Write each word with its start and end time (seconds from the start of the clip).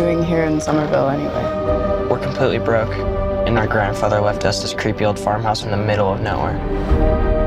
doing 0.00 0.24
here 0.24 0.44
in 0.44 0.58
Summerville 0.58 1.10
anyway? 1.10 2.08
We're 2.08 2.18
completely 2.18 2.58
broke, 2.58 2.90
and 3.46 3.58
our 3.58 3.66
grandfather 3.66 4.18
left 4.18 4.46
us 4.46 4.62
this 4.62 4.72
creepy 4.72 5.04
old 5.04 5.18
farmhouse 5.18 5.62
in 5.62 5.70
the 5.70 5.76
middle 5.76 6.10
of 6.10 6.22
nowhere. 6.22 6.56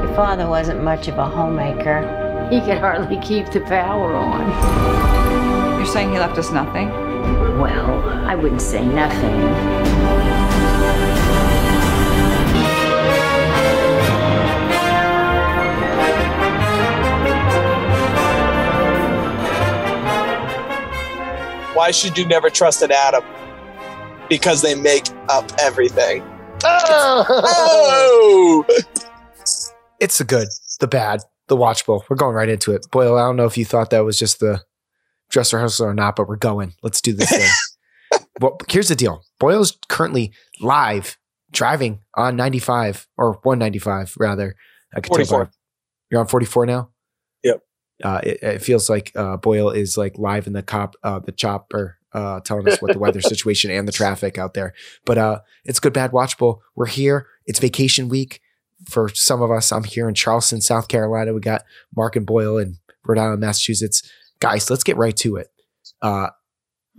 Your 0.05 0.13
father 0.13 0.47
wasn't 0.47 0.83
much 0.83 1.07
of 1.07 1.17
a 1.17 1.25
homemaker. 1.25 2.47
He 2.51 2.59
could 2.61 2.77
hardly 2.77 3.17
keep 3.21 3.49
the 3.49 3.61
power 3.61 4.13
on. 4.15 5.77
You're 5.77 5.87
saying 5.87 6.11
he 6.11 6.19
left 6.19 6.37
us 6.37 6.51
nothing? 6.51 6.89
Well, 7.59 8.07
I 8.27 8.35
wouldn't 8.35 8.61
say 8.61 8.85
nothing. 8.85 10.32
Why 21.83 21.91
should 21.91 22.17
you 22.17 22.25
never 22.25 22.49
trust 22.49 22.81
an 22.81 22.93
atom? 22.93 23.25
Because 24.29 24.61
they 24.61 24.73
make 24.73 25.03
up 25.27 25.51
everything. 25.59 26.23
Oh! 26.63 28.65
It's 29.99 30.17
the 30.17 30.23
good, 30.23 30.47
the 30.79 30.87
bad, 30.87 31.19
the 31.49 31.57
watchable. 31.57 32.03
We're 32.09 32.15
going 32.15 32.35
right 32.35 32.47
into 32.47 32.71
it. 32.71 32.89
Boyle, 32.89 33.17
I 33.17 33.23
don't 33.23 33.35
know 33.35 33.47
if 33.47 33.57
you 33.57 33.65
thought 33.65 33.89
that 33.89 34.05
was 34.05 34.17
just 34.17 34.39
the 34.39 34.61
dress 35.29 35.51
rehearsal 35.51 35.87
or 35.87 35.93
not, 35.93 36.15
but 36.15 36.29
we're 36.29 36.37
going. 36.37 36.73
Let's 36.83 37.01
do 37.01 37.11
this 37.11 37.29
thing. 37.29 38.21
well, 38.39 38.57
here's 38.69 38.87
the 38.87 38.95
deal. 38.95 39.21
Boyle's 39.37 39.77
currently 39.89 40.31
live 40.61 41.17
driving 41.51 41.99
on 42.15 42.37
95 42.37 43.09
or 43.17 43.33
195 43.43 44.13
rather. 44.17 44.55
I 44.95 45.01
could 45.01 45.11
tell 45.11 45.17
44. 45.17 45.43
by- 45.43 45.51
You're 46.11 46.21
on 46.21 46.27
44 46.27 46.65
now? 46.65 46.92
Uh, 48.03 48.19
it, 48.21 48.43
it 48.43 48.61
feels 48.61 48.89
like 48.89 49.11
uh, 49.15 49.37
Boyle 49.37 49.69
is 49.69 49.97
like 49.97 50.17
live 50.17 50.45
in 50.45 50.53
the 50.53 50.61
cop, 50.61 50.95
uh, 51.03 51.19
the 51.19 51.31
chopper, 51.31 51.97
uh, 52.13 52.41
telling 52.41 52.67
us 52.67 52.81
what 52.81 52.91
the 52.91 52.99
weather 52.99 53.21
situation 53.21 53.71
and 53.71 53.87
the 53.87 53.91
traffic 54.03 54.37
out 54.37 54.53
there. 54.53 54.73
But 55.05 55.17
uh, 55.17 55.39
it's 55.63 55.79
good, 55.79 55.93
bad, 55.93 56.11
watchable. 56.11 56.59
We're 56.75 56.87
here. 56.87 57.27
It's 57.45 57.59
vacation 57.59 58.09
week 58.09 58.41
for 58.87 59.09
some 59.09 59.41
of 59.41 59.51
us. 59.51 59.71
I'm 59.71 59.85
here 59.85 60.07
in 60.07 60.15
Charleston, 60.15 60.61
South 60.61 60.89
Carolina. 60.89 61.33
We 61.33 61.39
got 61.39 61.63
Mark 61.95 62.15
and 62.15 62.25
Boyle 62.25 62.57
in 62.57 62.77
Rhode 63.05 63.17
Island, 63.17 63.39
Massachusetts. 63.41 64.03
Guys, 64.39 64.69
let's 64.69 64.83
get 64.83 64.97
right 64.97 65.15
to 65.17 65.37
it. 65.37 65.47
Uh, 66.01 66.29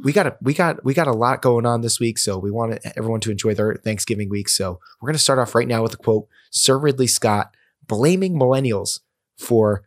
we 0.02 0.12
got 0.12 0.26
a 0.26 0.36
we 0.40 0.54
got 0.54 0.84
we 0.84 0.92
got 0.92 1.06
a 1.06 1.12
lot 1.12 1.40
going 1.40 1.66
on 1.66 1.82
this 1.82 2.00
week, 2.00 2.18
so 2.18 2.36
we 2.38 2.50
want 2.50 2.78
everyone 2.96 3.20
to 3.20 3.30
enjoy 3.30 3.54
their 3.54 3.74
Thanksgiving 3.76 4.28
week. 4.28 4.48
So 4.48 4.80
we're 5.00 5.08
going 5.08 5.16
to 5.16 5.22
start 5.22 5.38
off 5.38 5.54
right 5.54 5.68
now 5.68 5.82
with 5.82 5.94
a 5.94 5.98
quote: 5.98 6.26
Sir 6.50 6.78
Ridley 6.78 7.06
Scott 7.06 7.54
blaming 7.86 8.34
millennials 8.34 9.00
for 9.38 9.84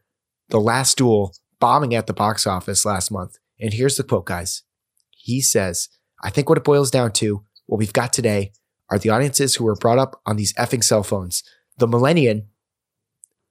the 0.49 0.59
last 0.59 0.97
duel 0.97 1.35
bombing 1.59 1.95
at 1.95 2.07
the 2.07 2.13
box 2.13 2.45
office 2.47 2.85
last 2.85 3.11
month. 3.11 3.37
And 3.59 3.73
here's 3.73 3.97
the 3.97 4.03
quote, 4.03 4.25
guys. 4.25 4.63
He 5.09 5.41
says, 5.41 5.89
"I 6.23 6.29
think 6.29 6.49
what 6.49 6.57
it 6.57 6.63
boils 6.63 6.91
down 6.91 7.11
to, 7.13 7.43
what 7.65 7.77
we've 7.79 7.93
got 7.93 8.13
today, 8.13 8.51
are 8.89 8.99
the 8.99 9.09
audiences 9.09 9.55
who 9.55 9.65
were 9.65 9.75
brought 9.75 9.99
up 9.99 10.21
on 10.25 10.37
these 10.37 10.53
effing 10.53 10.83
cell 10.83 11.03
phones. 11.03 11.43
The 11.77 11.87
millennium, 11.87 12.43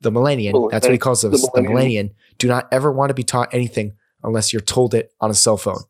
the 0.00 0.10
millennium, 0.10 0.68
that's 0.70 0.86
what 0.86 0.92
he 0.92 0.98
calls 0.98 1.24
us, 1.24 1.32
the 1.32 1.48
millennium. 1.48 1.72
millennium, 1.72 2.10
do 2.38 2.48
not 2.48 2.68
ever 2.72 2.90
want 2.90 3.10
to 3.10 3.14
be 3.14 3.22
taught 3.22 3.52
anything 3.52 3.94
unless 4.22 4.52
you're 4.52 4.60
told 4.62 4.94
it 4.94 5.12
on 5.20 5.30
a 5.30 5.34
cell 5.34 5.56
phone. 5.56 5.82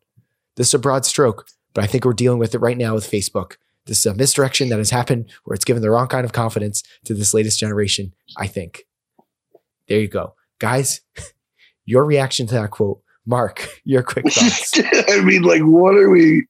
This 0.55 0.67
is 0.67 0.73
a 0.73 0.79
broad 0.79 1.05
stroke, 1.05 1.47
but 1.73 1.83
I 1.83 1.87
think 1.87 2.05
we're 2.05 2.13
dealing 2.13 2.39
with 2.39 2.53
it 2.55 2.59
right 2.59 2.77
now 2.77 2.93
with 2.93 3.09
Facebook. 3.09 3.53
This 3.85 3.99
is 3.99 4.05
a 4.05 4.13
misdirection 4.13 4.69
that 4.69 4.79
has 4.79 4.89
happened 4.89 5.29
where 5.45 5.55
it's 5.55 5.65
given 5.65 5.81
the 5.81 5.89
wrong 5.89 6.07
kind 6.07 6.25
of 6.25 6.33
confidence 6.33 6.83
to 7.05 7.13
this 7.13 7.33
latest 7.33 7.59
generation, 7.59 8.13
I 8.35 8.47
think. 8.47 8.83
There 9.87 9.99
you 9.99 10.09
go. 10.09 10.35
Guys, 10.59 11.01
your 11.85 12.05
reaction 12.05 12.47
to 12.47 12.53
that 12.55 12.71
quote. 12.71 13.01
Mark, 13.25 13.67
your 13.83 14.03
quick 14.03 14.25
thoughts. 14.31 14.73
I 15.09 15.21
mean, 15.21 15.41
like, 15.43 15.61
what 15.61 15.95
are 15.95 16.09
we, 16.09 16.47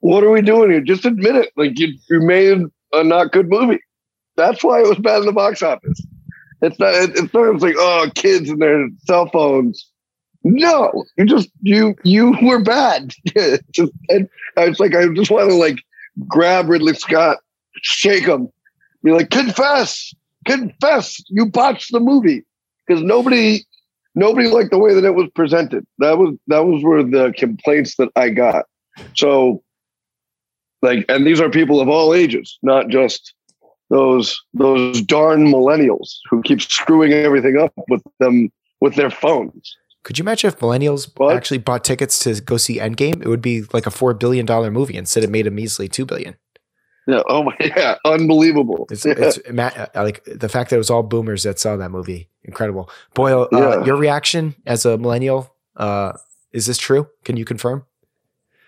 what 0.00 0.22
are 0.24 0.30
we 0.30 0.42
doing 0.42 0.70
here? 0.70 0.80
Just 0.80 1.04
admit 1.06 1.36
it. 1.36 1.50
Like, 1.56 1.78
you, 1.78 1.94
you 2.10 2.20
made 2.20 2.62
a 2.92 3.04
not 3.04 3.32
good 3.32 3.48
movie. 3.48 3.80
That's 4.36 4.62
why 4.64 4.80
it 4.80 4.88
was 4.88 4.98
bad 4.98 5.20
in 5.20 5.26
the 5.26 5.32
box 5.32 5.62
office. 5.62 6.00
It's 6.62 6.78
not. 6.78 6.94
it- 6.94 7.16
It's 7.16 7.32
not. 7.34 7.54
It's 7.54 7.62
like, 7.62 7.74
oh, 7.78 8.10
kids 8.14 8.48
and 8.50 8.60
their 8.60 8.86
cell 9.06 9.28
phones. 9.30 9.86
No, 10.42 11.04
you 11.18 11.26
just 11.26 11.50
you 11.60 11.94
you 12.02 12.34
were 12.42 12.62
bad. 12.62 13.12
just, 13.72 13.92
and 14.08 14.26
I 14.56 14.68
was 14.70 14.80
like, 14.80 14.94
I 14.94 15.06
just 15.14 15.30
want 15.30 15.50
to 15.50 15.54
like 15.56 15.76
grab 16.26 16.68
Ridley 16.70 16.94
Scott, 16.94 17.38
shake 17.82 18.24
him, 18.24 18.48
be 19.04 19.10
like, 19.12 19.28
confess, 19.28 20.14
confess, 20.46 21.22
you 21.28 21.44
botched 21.44 21.92
the 21.92 22.00
movie 22.00 22.44
because 22.86 23.02
nobody 23.02 23.64
nobody 24.14 24.48
liked 24.48 24.70
the 24.70 24.78
way 24.78 24.94
that 24.94 25.04
it 25.04 25.14
was 25.14 25.28
presented. 25.34 25.84
That 25.98 26.18
was 26.18 26.36
that 26.48 26.64
was 26.64 26.82
where 26.82 27.02
the 27.02 27.32
complaints 27.36 27.96
that 27.96 28.10
I 28.16 28.30
got. 28.30 28.66
So, 29.14 29.62
like, 30.82 31.04
and 31.08 31.26
these 31.26 31.40
are 31.40 31.50
people 31.50 31.80
of 31.80 31.88
all 31.88 32.14
ages, 32.14 32.58
not 32.62 32.88
just 32.88 33.34
those 33.88 34.40
those 34.54 35.02
darn 35.02 35.46
millennials 35.46 36.16
who 36.28 36.42
keep 36.42 36.60
screwing 36.62 37.12
everything 37.12 37.58
up 37.58 37.72
with 37.88 38.02
them 38.18 38.50
with 38.80 38.94
their 38.94 39.10
phones. 39.10 39.76
Could 40.02 40.18
you 40.18 40.22
imagine 40.22 40.48
if 40.48 40.58
millennials 40.58 41.10
What? 41.18 41.36
actually 41.36 41.58
bought 41.58 41.84
tickets 41.84 42.18
to 42.20 42.40
go 42.40 42.56
see 42.56 42.78
Endgame? 42.78 43.20
It 43.20 43.28
would 43.28 43.42
be 43.42 43.64
like 43.74 43.86
a 43.86 43.90
four 43.90 44.14
billion 44.14 44.46
dollar 44.46 44.70
movie 44.70 44.96
instead. 44.96 45.24
It 45.24 45.30
made 45.30 45.46
a 45.46 45.50
measly 45.50 45.88
two 45.88 46.06
billion. 46.06 46.36
Yeah. 47.06 47.22
Oh 47.28 47.42
my. 47.44 47.56
Yeah. 47.60 47.96
Unbelievable. 48.04 48.86
It's, 48.90 49.04
Yeah. 49.04 49.14
it's 49.16 49.38
uh, 49.48 49.88
like 49.94 50.22
the 50.24 50.48
fact 50.48 50.70
that 50.70 50.76
it 50.76 50.78
was 50.78 50.90
all 50.90 51.02
boomers 51.02 51.42
that 51.44 51.58
saw 51.58 51.76
that 51.76 51.90
movie. 51.90 52.28
Incredible. 52.44 52.90
Boyle, 53.14 53.48
uh, 53.52 53.58
Yeah. 53.78 53.84
your 53.84 53.96
reaction 53.96 54.54
as 54.66 54.84
a 54.84 54.96
millennial, 54.98 55.54
uh, 55.76 56.12
is 56.52 56.66
this 56.66 56.78
true? 56.78 57.08
Can 57.24 57.36
you 57.36 57.44
confirm? 57.44 57.84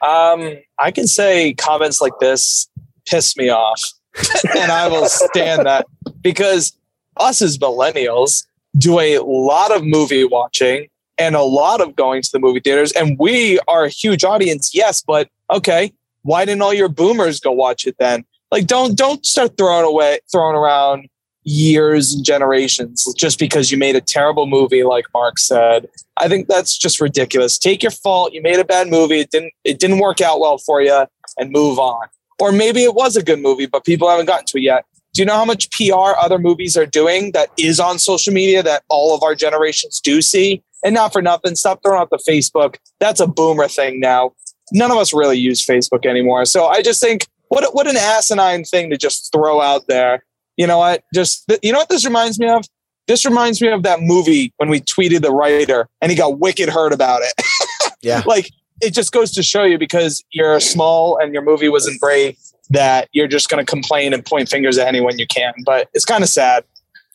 Um, 0.02 0.58
I 0.78 0.90
can 0.90 1.06
say 1.06 1.54
comments 1.54 2.00
like 2.00 2.12
this 2.20 2.68
piss 3.06 3.36
me 3.36 3.48
off, 3.50 3.80
and 4.58 4.72
I 4.72 4.88
will 4.88 5.06
stand 5.08 5.64
that 5.66 5.86
because 6.22 6.76
us 7.18 7.40
as 7.40 7.56
millennials 7.58 8.44
do 8.78 8.98
a 8.98 9.18
lot 9.18 9.70
of 9.70 9.84
movie 9.84 10.24
watching 10.24 10.88
and 11.18 11.36
a 11.36 11.42
lot 11.42 11.80
of 11.80 11.94
going 11.94 12.22
to 12.22 12.28
the 12.32 12.38
movie 12.40 12.58
theaters, 12.60 12.90
and 12.92 13.16
we 13.18 13.60
are 13.68 13.84
a 13.84 13.88
huge 13.88 14.24
audience, 14.24 14.74
yes, 14.74 15.02
but 15.06 15.28
okay, 15.52 15.92
why 16.22 16.44
didn't 16.44 16.62
all 16.62 16.74
your 16.74 16.88
boomers 16.88 17.40
go 17.40 17.52
watch 17.52 17.86
it 17.86 17.96
then? 17.98 18.24
Like, 18.50 18.66
don't 18.66 18.96
don't 18.96 19.24
start 19.24 19.56
throwing 19.56 19.84
away 19.84 20.20
throwing 20.30 20.56
around 20.56 21.08
years 21.44 22.14
and 22.14 22.24
generations 22.24 23.04
just 23.16 23.38
because 23.38 23.72
you 23.72 23.78
made 23.78 23.96
a 23.96 24.00
terrible 24.00 24.46
movie 24.46 24.84
like 24.84 25.06
mark 25.12 25.38
said. 25.38 25.88
I 26.16 26.28
think 26.28 26.48
that's 26.48 26.76
just 26.78 27.00
ridiculous. 27.00 27.58
Take 27.58 27.82
your 27.82 27.90
fault. 27.90 28.32
You 28.32 28.42
made 28.42 28.58
a 28.58 28.64
bad 28.64 28.88
movie. 28.88 29.20
It 29.20 29.30
didn't 29.30 29.52
it 29.64 29.78
didn't 29.78 29.98
work 29.98 30.20
out 30.20 30.38
well 30.40 30.58
for 30.58 30.82
you 30.82 31.06
and 31.38 31.50
move 31.50 31.78
on. 31.78 32.06
Or 32.38 32.52
maybe 32.52 32.84
it 32.84 32.94
was 32.94 33.16
a 33.16 33.22
good 33.22 33.40
movie 33.40 33.66
but 33.66 33.84
people 33.84 34.08
haven't 34.08 34.26
gotten 34.26 34.46
to 34.46 34.58
it 34.58 34.62
yet. 34.62 34.84
Do 35.14 35.22
you 35.22 35.26
know 35.26 35.34
how 35.34 35.44
much 35.44 35.70
pr 35.70 35.92
other 35.92 36.38
movies 36.38 36.76
are 36.76 36.86
doing 36.86 37.32
that 37.32 37.50
is 37.58 37.80
on 37.80 37.98
social 37.98 38.32
media 38.32 38.62
that 38.62 38.82
all 38.88 39.14
of 39.14 39.22
our 39.22 39.34
generations 39.34 40.00
do 40.00 40.22
see? 40.22 40.62
And 40.84 40.94
not 40.94 41.12
for 41.12 41.22
nothing. 41.22 41.54
Stop 41.54 41.80
throwing 41.82 42.00
out 42.00 42.10
the 42.10 42.18
facebook. 42.28 42.76
That's 42.98 43.20
a 43.20 43.26
boomer 43.26 43.68
thing 43.68 44.00
now 44.00 44.32
none 44.72 44.90
of 44.90 44.96
us 44.96 45.14
really 45.14 45.38
use 45.38 45.64
facebook 45.64 46.04
anymore 46.04 46.44
so 46.44 46.66
i 46.66 46.82
just 46.82 47.00
think 47.00 47.26
what 47.48 47.74
what 47.74 47.86
an 47.86 47.96
asinine 47.96 48.64
thing 48.64 48.90
to 48.90 48.96
just 48.96 49.30
throw 49.32 49.60
out 49.60 49.86
there 49.86 50.22
you 50.56 50.66
know 50.66 50.78
what? 50.78 51.04
Just 51.14 51.50
you 51.62 51.72
know 51.72 51.78
what 51.78 51.88
this 51.88 52.04
reminds 52.04 52.38
me 52.38 52.48
of? 52.48 52.64
This 53.08 53.24
reminds 53.24 53.60
me 53.60 53.68
of 53.68 53.82
that 53.82 54.00
movie 54.00 54.52
when 54.58 54.68
we 54.68 54.80
tweeted 54.80 55.22
the 55.22 55.32
writer 55.32 55.88
and 56.00 56.10
he 56.10 56.16
got 56.16 56.38
wicked 56.38 56.68
hurt 56.68 56.92
about 56.92 57.22
it. 57.22 57.32
Yeah. 58.04 58.24
like 58.26 58.50
it 58.80 58.94
just 58.94 59.12
goes 59.12 59.30
to 59.30 59.44
show 59.44 59.62
you 59.62 59.78
because 59.78 60.24
you're 60.32 60.58
small 60.58 61.18
and 61.18 61.32
your 61.32 61.42
movie 61.42 61.68
wasn't 61.68 62.00
great 62.00 62.36
that 62.70 63.08
you're 63.12 63.28
just 63.28 63.48
going 63.48 63.64
to 63.64 63.70
complain 63.70 64.12
and 64.12 64.26
point 64.26 64.48
fingers 64.48 64.76
at 64.76 64.88
anyone 64.88 65.20
you 65.20 65.26
can. 65.28 65.54
But 65.64 65.88
it's 65.94 66.04
kind 66.04 66.24
of 66.24 66.28
sad. 66.28 66.64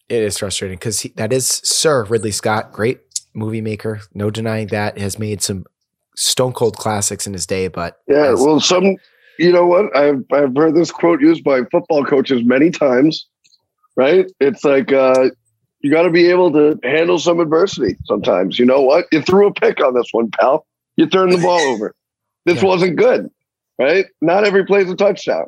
It 0.08 0.24
is 0.24 0.38
frustrating 0.38 0.78
because 0.78 1.06
that 1.18 1.34
is 1.34 1.60
Sir 1.62 2.06
Ridley 2.06 2.32
Scott, 2.32 2.72
great 2.72 3.02
movie 3.34 3.60
maker. 3.60 4.00
No 4.14 4.30
denying 4.30 4.68
that. 4.68 4.98
Has 4.98 5.20
made 5.20 5.42
some 5.42 5.66
stone 6.18 6.52
cold 6.52 6.76
classics 6.78 7.26
in 7.28 7.32
his 7.34 7.46
day, 7.46 7.68
but 7.70 8.00
Yeah, 8.08 8.34
as- 8.34 8.42
well, 8.42 8.60
some, 8.60 8.98
you 9.40 9.52
know 9.52 9.66
what? 9.66 9.96
I've 9.96 10.24
I've 10.34 10.56
heard 10.56 10.76
this 10.76 10.92
quote 10.92 11.22
used 11.22 11.44
by 11.44 11.62
football 11.72 12.04
coaches 12.04 12.44
many 12.44 12.70
times. 12.72 13.26
Right? 13.96 14.30
It's 14.40 14.64
like 14.64 14.92
uh, 14.92 15.30
you 15.82 15.90
got 15.92 16.04
to 16.04 16.12
be 16.12 16.30
able 16.30 16.52
to 16.54 16.80
handle 16.84 17.18
some 17.18 17.40
adversity. 17.40 17.98
Sometimes, 18.06 18.60
you 18.60 18.66
know 18.66 18.82
what? 18.82 19.06
You 19.12 19.22
threw 19.22 19.48
a 19.48 19.54
pick 19.54 19.80
on 19.84 19.94
this 19.96 20.08
one, 20.12 20.30
pal. 20.32 20.66
You 20.98 21.08
turned 21.08 21.32
the 21.32 21.38
ball 21.40 21.62
over. 21.74 21.96
This 22.46 22.62
Yeah. 22.62 22.68
wasn't 22.68 22.96
good. 22.98 23.30
Right? 23.80 24.06
Not 24.22 24.44
every 24.44 24.66
play's 24.66 24.90
a 24.90 24.96
touchdown. 24.96 25.46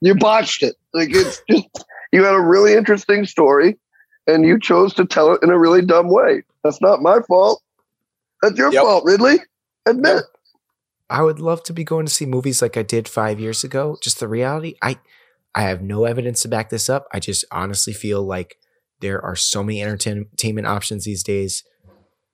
You 0.00 0.14
botched 0.14 0.62
it. 0.62 0.76
Like 0.92 1.08
it's 1.12 1.40
just 1.50 1.66
you 2.12 2.22
had 2.24 2.34
a 2.34 2.40
really 2.40 2.74
interesting 2.74 3.24
story, 3.26 3.78
and 4.26 4.44
you 4.46 4.58
chose 4.60 4.94
to 4.94 5.04
tell 5.04 5.32
it 5.32 5.42
in 5.42 5.50
a 5.50 5.58
really 5.58 5.82
dumb 5.84 6.08
way. 6.08 6.42
That's 6.62 6.80
not 6.80 7.02
my 7.02 7.18
fault. 7.26 7.62
That's 8.42 8.56
your 8.58 8.72
Yep. 8.72 8.82
fault, 8.82 9.04
Ridley. 9.04 9.38
Admit. 9.86 10.16
it. 10.18 10.24
I 11.10 11.22
would 11.22 11.38
love 11.38 11.62
to 11.64 11.72
be 11.72 11.84
going 11.84 12.06
to 12.06 12.12
see 12.12 12.26
movies 12.26 12.62
like 12.62 12.76
I 12.76 12.82
did 12.82 13.08
five 13.08 13.38
years 13.38 13.62
ago. 13.62 13.96
Just 14.02 14.20
the 14.20 14.28
reality, 14.28 14.74
I 14.82 14.98
I 15.54 15.62
have 15.62 15.82
no 15.82 16.04
evidence 16.04 16.42
to 16.42 16.48
back 16.48 16.70
this 16.70 16.88
up. 16.88 17.06
I 17.12 17.20
just 17.20 17.44
honestly 17.52 17.92
feel 17.92 18.22
like 18.22 18.56
there 19.00 19.22
are 19.22 19.36
so 19.36 19.62
many 19.62 19.82
entertainment 19.82 20.66
options 20.66 21.04
these 21.04 21.22
days. 21.22 21.62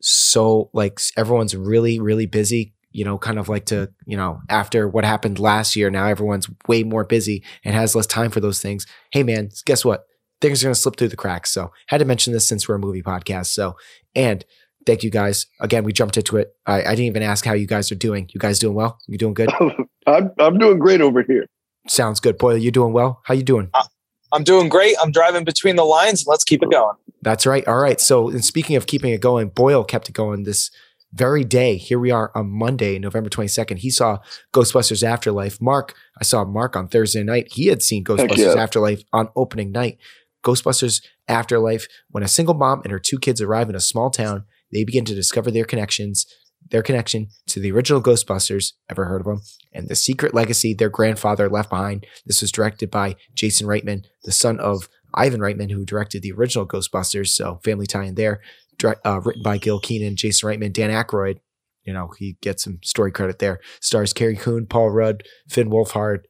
So 0.00 0.70
like 0.72 1.00
everyone's 1.16 1.56
really 1.56 1.98
really 2.00 2.26
busy 2.26 2.74
you 2.92 3.04
know, 3.04 3.18
kind 3.18 3.38
of 3.38 3.48
like 3.48 3.66
to, 3.66 3.90
you 4.04 4.16
know, 4.16 4.40
after 4.48 4.88
what 4.88 5.04
happened 5.04 5.38
last 5.38 5.76
year, 5.76 5.90
now 5.90 6.06
everyone's 6.06 6.48
way 6.66 6.82
more 6.82 7.04
busy 7.04 7.44
and 7.64 7.74
has 7.74 7.94
less 7.94 8.06
time 8.06 8.30
for 8.30 8.40
those 8.40 8.60
things. 8.60 8.86
Hey, 9.12 9.22
man, 9.22 9.50
guess 9.64 9.84
what? 9.84 10.06
Things 10.40 10.64
are 10.64 10.68
to 10.68 10.74
slip 10.74 10.96
through 10.96 11.08
the 11.08 11.16
cracks. 11.16 11.50
So, 11.50 11.70
had 11.86 11.98
to 11.98 12.04
mention 12.04 12.32
this 12.32 12.48
since 12.48 12.68
we're 12.68 12.76
a 12.76 12.80
movie 12.80 13.02
podcast. 13.02 13.46
So, 13.46 13.76
and 14.14 14.44
thank 14.86 15.02
you 15.02 15.10
guys. 15.10 15.46
Again, 15.60 15.84
we 15.84 15.92
jumped 15.92 16.16
into 16.16 16.36
it. 16.36 16.54
I, 16.66 16.82
I 16.82 16.90
didn't 16.90 17.06
even 17.06 17.22
ask 17.22 17.44
how 17.44 17.54
you 17.54 17.66
guys 17.66 17.90
are 17.92 17.96
doing. 17.96 18.28
You 18.32 18.40
guys 18.40 18.58
doing 18.58 18.74
well? 18.74 18.98
You 19.06 19.18
doing 19.18 19.34
good? 19.34 19.50
I'm 20.06 20.30
I'm 20.38 20.58
doing 20.58 20.78
great 20.78 21.00
over 21.00 21.22
here. 21.22 21.46
Sounds 21.88 22.20
good. 22.20 22.38
Boyle, 22.38 22.56
you 22.56 22.70
doing 22.70 22.92
well? 22.92 23.20
How 23.24 23.34
you 23.34 23.42
doing? 23.42 23.70
Uh, 23.74 23.84
I'm 24.32 24.44
doing 24.44 24.68
great. 24.68 24.96
I'm 25.02 25.10
driving 25.10 25.44
between 25.44 25.76
the 25.76 25.84
lines. 25.84 26.24
Let's 26.26 26.44
keep 26.44 26.62
it 26.62 26.70
going. 26.70 26.96
That's 27.22 27.46
right. 27.46 27.66
All 27.66 27.78
right. 27.78 28.00
So, 28.00 28.28
and 28.28 28.44
speaking 28.44 28.76
of 28.76 28.86
keeping 28.86 29.12
it 29.12 29.20
going, 29.20 29.48
Boyle 29.48 29.84
kept 29.84 30.08
it 30.08 30.12
going 30.12 30.44
this 30.44 30.70
very 31.12 31.44
day. 31.44 31.76
Here 31.76 31.98
we 31.98 32.10
are 32.10 32.30
on 32.34 32.50
Monday, 32.50 32.98
November 32.98 33.28
22nd. 33.28 33.78
He 33.78 33.90
saw 33.90 34.18
Ghostbusters 34.54 35.02
Afterlife. 35.02 35.60
Mark, 35.60 35.94
I 36.20 36.24
saw 36.24 36.44
Mark 36.44 36.76
on 36.76 36.88
Thursday 36.88 37.22
night. 37.22 37.48
He 37.52 37.66
had 37.66 37.82
seen 37.82 38.04
Ghostbusters 38.04 38.54
yeah. 38.54 38.62
Afterlife 38.62 39.02
on 39.12 39.28
opening 39.34 39.72
night. 39.72 39.98
Ghostbusters 40.44 41.02
Afterlife, 41.28 41.86
when 42.10 42.22
a 42.22 42.28
single 42.28 42.54
mom 42.54 42.80
and 42.82 42.92
her 42.92 42.98
two 42.98 43.18
kids 43.18 43.40
arrive 43.40 43.68
in 43.68 43.74
a 43.74 43.80
small 43.80 44.10
town, 44.10 44.44
they 44.72 44.84
begin 44.84 45.04
to 45.06 45.14
discover 45.14 45.50
their 45.50 45.64
connections, 45.64 46.26
their 46.70 46.82
connection 46.82 47.28
to 47.48 47.60
the 47.60 47.72
original 47.72 48.02
Ghostbusters. 48.02 48.72
Ever 48.88 49.06
heard 49.06 49.20
of 49.20 49.26
them? 49.26 49.40
And 49.72 49.88
the 49.88 49.96
secret 49.96 50.34
legacy 50.34 50.74
their 50.74 50.90
grandfather 50.90 51.48
left 51.48 51.70
behind. 51.70 52.06
This 52.26 52.40
was 52.40 52.52
directed 52.52 52.90
by 52.90 53.16
Jason 53.34 53.66
Reitman, 53.66 54.04
the 54.24 54.32
son 54.32 54.58
of 54.60 54.88
Ivan 55.14 55.40
Reitman, 55.40 55.70
who 55.70 55.84
directed 55.84 56.22
the 56.22 56.32
original 56.32 56.66
Ghostbusters. 56.66 57.28
So 57.28 57.60
family 57.64 57.86
tie 57.86 58.04
in 58.04 58.14
there. 58.14 58.40
Direct, 58.78 59.04
uh, 59.06 59.20
written 59.20 59.42
by 59.42 59.58
Gil 59.58 59.78
Kenan, 59.78 60.16
Jason 60.16 60.48
Reitman, 60.48 60.72
Dan 60.72 60.90
Aykroyd. 60.90 61.40
You 61.84 61.92
know, 61.92 62.12
he 62.18 62.36
gets 62.40 62.64
some 62.64 62.78
story 62.82 63.10
credit 63.10 63.38
there. 63.38 63.60
Stars 63.80 64.12
Carrie 64.12 64.36
Coon, 64.36 64.66
Paul 64.66 64.90
Rudd, 64.90 65.24
Finn 65.48 65.70
Wolfhard, 65.70 66.20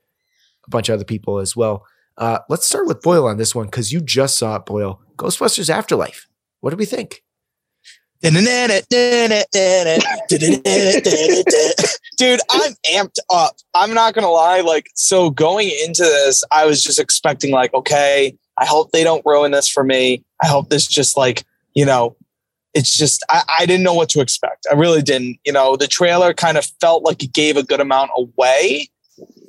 a 0.66 0.70
bunch 0.70 0.88
of 0.88 0.94
other 0.94 1.04
people 1.04 1.38
as 1.38 1.54
well. 1.54 1.84
Uh, 2.16 2.38
let's 2.48 2.66
start 2.66 2.86
with 2.86 3.02
Boyle 3.02 3.26
on 3.26 3.36
this 3.36 3.54
one 3.54 3.66
because 3.66 3.92
you 3.92 4.00
just 4.00 4.36
saw 4.38 4.56
it, 4.56 4.66
Boyle. 4.66 5.00
Ghostbusters 5.16 5.70
Afterlife. 5.70 6.28
What 6.60 6.70
do 6.70 6.76
we 6.76 6.84
think? 6.86 7.22
Dude, 12.18 12.40
I'm 12.50 12.74
amped 12.92 13.18
up. 13.32 13.56
I'm 13.74 13.94
not 13.94 14.14
gonna 14.14 14.28
lie. 14.28 14.60
Like, 14.60 14.90
so 14.94 15.30
going 15.30 15.70
into 15.84 16.02
this, 16.02 16.44
I 16.50 16.66
was 16.66 16.82
just 16.82 16.98
expecting, 16.98 17.50
like, 17.50 17.72
okay, 17.72 18.36
I 18.58 18.66
hope 18.66 18.90
they 18.90 19.04
don't 19.04 19.24
ruin 19.24 19.52
this 19.52 19.68
for 19.68 19.82
me. 19.82 20.22
I 20.42 20.46
hope 20.46 20.68
this 20.68 20.86
just 20.86 21.16
like, 21.16 21.44
you 21.74 21.86
know, 21.86 22.16
it's 22.74 22.96
just 22.96 23.24
I, 23.28 23.42
I 23.60 23.66
didn't 23.66 23.84
know 23.84 23.94
what 23.94 24.10
to 24.10 24.20
expect. 24.20 24.66
I 24.70 24.74
really 24.74 25.02
didn't. 25.02 25.38
You 25.44 25.52
know, 25.52 25.76
the 25.76 25.88
trailer 25.88 26.34
kind 26.34 26.58
of 26.58 26.66
felt 26.80 27.02
like 27.02 27.22
it 27.22 27.32
gave 27.32 27.56
a 27.56 27.62
good 27.62 27.80
amount 27.80 28.10
away. 28.16 28.88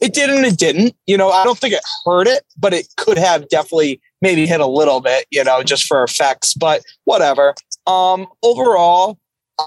It 0.02 0.14
didn't, 0.14 0.46
it 0.46 0.58
didn't. 0.58 0.96
You 1.06 1.18
know, 1.18 1.30
I 1.30 1.44
don't 1.44 1.58
think 1.58 1.74
it 1.74 1.84
hurt 2.06 2.28
it, 2.28 2.44
but 2.58 2.74
it 2.74 2.88
could 2.98 3.18
have 3.18 3.48
definitely 3.50 4.02
maybe 4.22 4.48
hit 4.48 4.60
a 4.60 4.66
little 4.66 5.02
bit, 5.02 5.26
you 5.30 5.44
know, 5.44 5.62
just 5.62 5.86
for 5.86 6.04
effects. 6.04 6.54
But 6.54 6.84
whatever. 7.04 7.54
Um, 7.88 8.28
overall, 8.44 9.18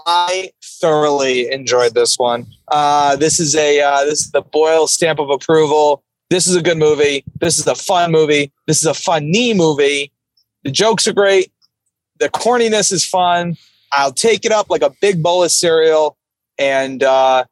I 0.07 0.51
thoroughly 0.63 1.51
enjoyed 1.51 1.95
this 1.95 2.19
one. 2.19 2.47
Uh, 2.69 3.17
this 3.17 3.39
is 3.39 3.55
a 3.55 3.81
uh, 3.81 4.05
this 4.05 4.21
is 4.23 4.31
the 4.31 4.43
Boyle 4.43 4.87
stamp 4.87 5.19
of 5.19 5.31
approval. 5.31 6.03
This 6.31 6.47
is 6.47 6.57
a 6.57 6.63
good 6.63 6.79
movie. 6.79 7.25
This 7.41 7.59
is 7.59 7.67
a 7.67 7.75
fun 7.75 8.11
movie. 8.11 8.53
This 8.67 8.79
is 8.79 8.87
a 8.87 8.95
funny 8.95 9.55
movie. 9.55 10.11
The 10.65 10.71
jokes 10.71 11.07
are 11.07 11.13
great. 11.13 11.53
The 12.19 12.29
corniness 12.29 12.93
is 12.93 13.05
fun. 13.05 13.57
I'll 13.93 14.13
take 14.13 14.45
it 14.45 14.53
up 14.53 14.71
like 14.71 14.83
a 14.83 14.91
big 15.01 15.23
bowl 15.23 15.45
of 15.45 15.53
cereal. 15.53 16.17
And 16.59 17.03
uh, 17.03 17.45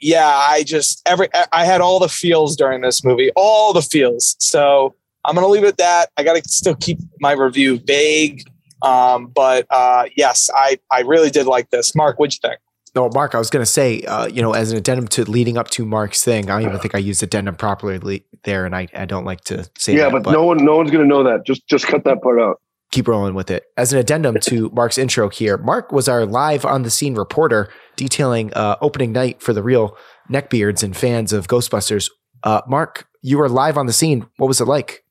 yeah, 0.00 0.28
I 0.28 0.64
just 0.64 1.02
every 1.06 1.28
I 1.52 1.64
had 1.64 1.80
all 1.80 1.98
the 1.98 2.08
feels 2.08 2.56
during 2.56 2.80
this 2.80 3.04
movie, 3.04 3.30
all 3.36 3.72
the 3.72 3.82
feels. 3.82 4.36
So 4.38 4.94
I'm 5.24 5.34
gonna 5.34 5.48
leave 5.48 5.64
it 5.64 5.68
at 5.68 5.78
that. 5.78 6.10
I 6.16 6.22
gotta 6.22 6.42
still 6.46 6.74
keep 6.74 6.98
my 7.20 7.32
review 7.32 7.78
vague. 7.78 8.44
Um, 8.82 9.26
but 9.34 9.66
uh, 9.70 10.06
yes, 10.16 10.50
I 10.54 10.78
I 10.90 11.00
really 11.00 11.30
did 11.30 11.46
like 11.46 11.70
this. 11.70 11.94
Mark, 11.94 12.18
what'd 12.18 12.34
you 12.34 12.48
think? 12.48 12.60
No, 12.94 13.10
Mark, 13.12 13.34
I 13.34 13.38
was 13.38 13.50
going 13.50 13.62
to 13.62 13.70
say, 13.70 14.00
uh, 14.02 14.26
you 14.26 14.40
know, 14.40 14.54
as 14.54 14.72
an 14.72 14.78
addendum 14.78 15.06
to 15.08 15.24
leading 15.24 15.58
up 15.58 15.68
to 15.72 15.84
Mark's 15.84 16.24
thing, 16.24 16.48
I 16.48 16.54
don't 16.58 16.68
even 16.70 16.80
think 16.80 16.94
I 16.94 16.98
used 16.98 17.22
addendum 17.22 17.54
properly 17.54 18.24
there, 18.44 18.64
and 18.64 18.74
I, 18.74 18.88
I 18.94 19.04
don't 19.04 19.26
like 19.26 19.42
to 19.42 19.68
say 19.76 19.94
Yeah, 19.94 20.08
that, 20.08 20.22
but, 20.22 20.32
no 20.32 20.44
one 20.44 20.64
no 20.64 20.76
one's 20.78 20.90
gonna 20.90 21.04
know 21.04 21.22
that. 21.24 21.44
Just 21.44 21.66
just 21.68 21.86
cut 21.86 22.04
that 22.04 22.22
part 22.22 22.40
out. 22.40 22.60
keep 22.92 23.06
rolling 23.06 23.34
with 23.34 23.50
it. 23.50 23.64
As 23.76 23.92
an 23.92 23.98
addendum 23.98 24.38
to 24.40 24.70
Mark's 24.70 24.96
intro 24.96 25.28
here, 25.28 25.58
Mark 25.58 25.92
was 25.92 26.08
our 26.08 26.24
live 26.24 26.64
on 26.64 26.84
the 26.84 26.90
scene 26.90 27.14
reporter 27.16 27.68
detailing 27.96 28.52
uh, 28.54 28.76
opening 28.80 29.12
night 29.12 29.42
for 29.42 29.52
the 29.52 29.62
real 29.62 29.96
neckbeards 30.30 30.82
and 30.82 30.96
fans 30.96 31.32
of 31.34 31.48
Ghostbusters. 31.48 32.10
Uh, 32.44 32.62
Mark, 32.66 33.06
you 33.20 33.36
were 33.36 33.48
live 33.48 33.76
on 33.76 33.86
the 33.86 33.92
scene. 33.92 34.26
What 34.38 34.46
was 34.46 34.60
it 34.60 34.66
like? 34.66 35.02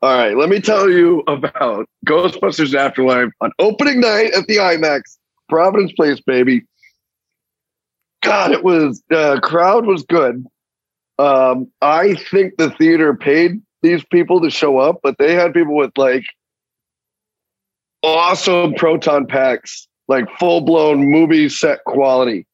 All 0.00 0.16
right, 0.16 0.36
let 0.36 0.48
me 0.48 0.60
tell 0.60 0.88
you 0.88 1.24
about 1.26 1.88
Ghostbusters 2.06 2.72
Afterlife 2.72 3.32
on 3.40 3.50
opening 3.58 4.00
night 4.00 4.32
at 4.32 4.46
the 4.46 4.56
IMAX, 4.56 5.02
Providence 5.48 5.92
Place, 5.92 6.20
baby. 6.20 6.64
God, 8.22 8.52
it 8.52 8.62
was 8.62 9.02
the 9.08 9.40
crowd 9.42 9.86
was 9.86 10.04
good. 10.04 10.46
Um, 11.18 11.68
I 11.82 12.14
think 12.14 12.58
the 12.58 12.70
theater 12.70 13.12
paid 13.14 13.60
these 13.82 14.04
people 14.04 14.40
to 14.40 14.50
show 14.50 14.78
up, 14.78 15.00
but 15.02 15.16
they 15.18 15.34
had 15.34 15.52
people 15.52 15.74
with 15.74 15.92
like 15.96 16.24
awesome 18.04 18.74
proton 18.74 19.26
packs, 19.26 19.88
like 20.06 20.26
full 20.38 20.60
blown 20.60 21.06
movie 21.06 21.48
set 21.48 21.82
quality. 21.84 22.46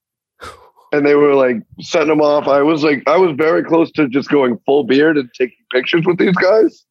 And 0.92 1.04
they 1.04 1.16
were 1.16 1.34
like 1.34 1.56
setting 1.80 2.08
them 2.08 2.20
off. 2.20 2.46
I 2.46 2.62
was 2.62 2.84
like, 2.84 3.02
I 3.06 3.18
was 3.18 3.36
very 3.36 3.64
close 3.64 3.90
to 3.92 4.08
just 4.08 4.30
going 4.30 4.58
full 4.64 4.84
beard 4.84 5.18
and 5.18 5.28
taking 5.36 5.58
pictures 5.72 6.06
with 6.06 6.18
these 6.18 6.36
guys. 6.36 6.86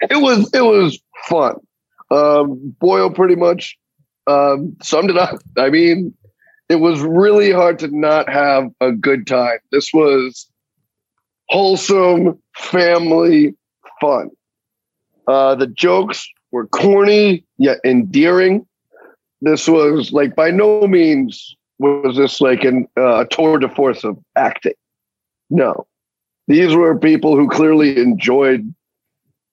It 0.00 0.20
was 0.20 0.50
it 0.54 0.62
was 0.62 0.98
fun. 1.26 1.56
Um, 2.10 2.74
Boyle 2.80 3.10
pretty 3.10 3.36
much 3.36 3.78
um, 4.26 4.76
summed 4.82 5.10
it 5.10 5.18
up. 5.18 5.40
I 5.56 5.70
mean, 5.70 6.14
it 6.68 6.76
was 6.76 7.00
really 7.00 7.52
hard 7.52 7.78
to 7.80 7.88
not 7.88 8.28
have 8.28 8.70
a 8.80 8.92
good 8.92 9.26
time. 9.26 9.58
This 9.72 9.90
was 9.92 10.48
wholesome 11.48 12.38
family 12.56 13.54
fun. 14.00 14.30
Uh, 15.26 15.54
the 15.54 15.66
jokes 15.66 16.26
were 16.52 16.66
corny 16.68 17.44
yet 17.58 17.78
endearing. 17.84 18.66
This 19.42 19.68
was 19.68 20.12
like 20.12 20.34
by 20.34 20.50
no 20.50 20.86
means 20.86 21.56
was 21.78 22.16
this 22.16 22.40
like 22.40 22.62
an 22.64 22.86
uh, 22.96 23.24
tour 23.24 23.58
de 23.58 23.68
force 23.68 24.04
of 24.04 24.18
acting. 24.36 24.74
No, 25.48 25.86
these 26.46 26.74
were 26.74 26.98
people 26.98 27.36
who 27.36 27.48
clearly 27.48 27.96
enjoyed 27.98 28.72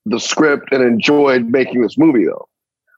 the 0.10 0.20
script 0.20 0.72
and 0.72 0.84
enjoyed 0.84 1.46
making 1.46 1.82
this 1.82 1.98
movie, 1.98 2.26
though, 2.26 2.48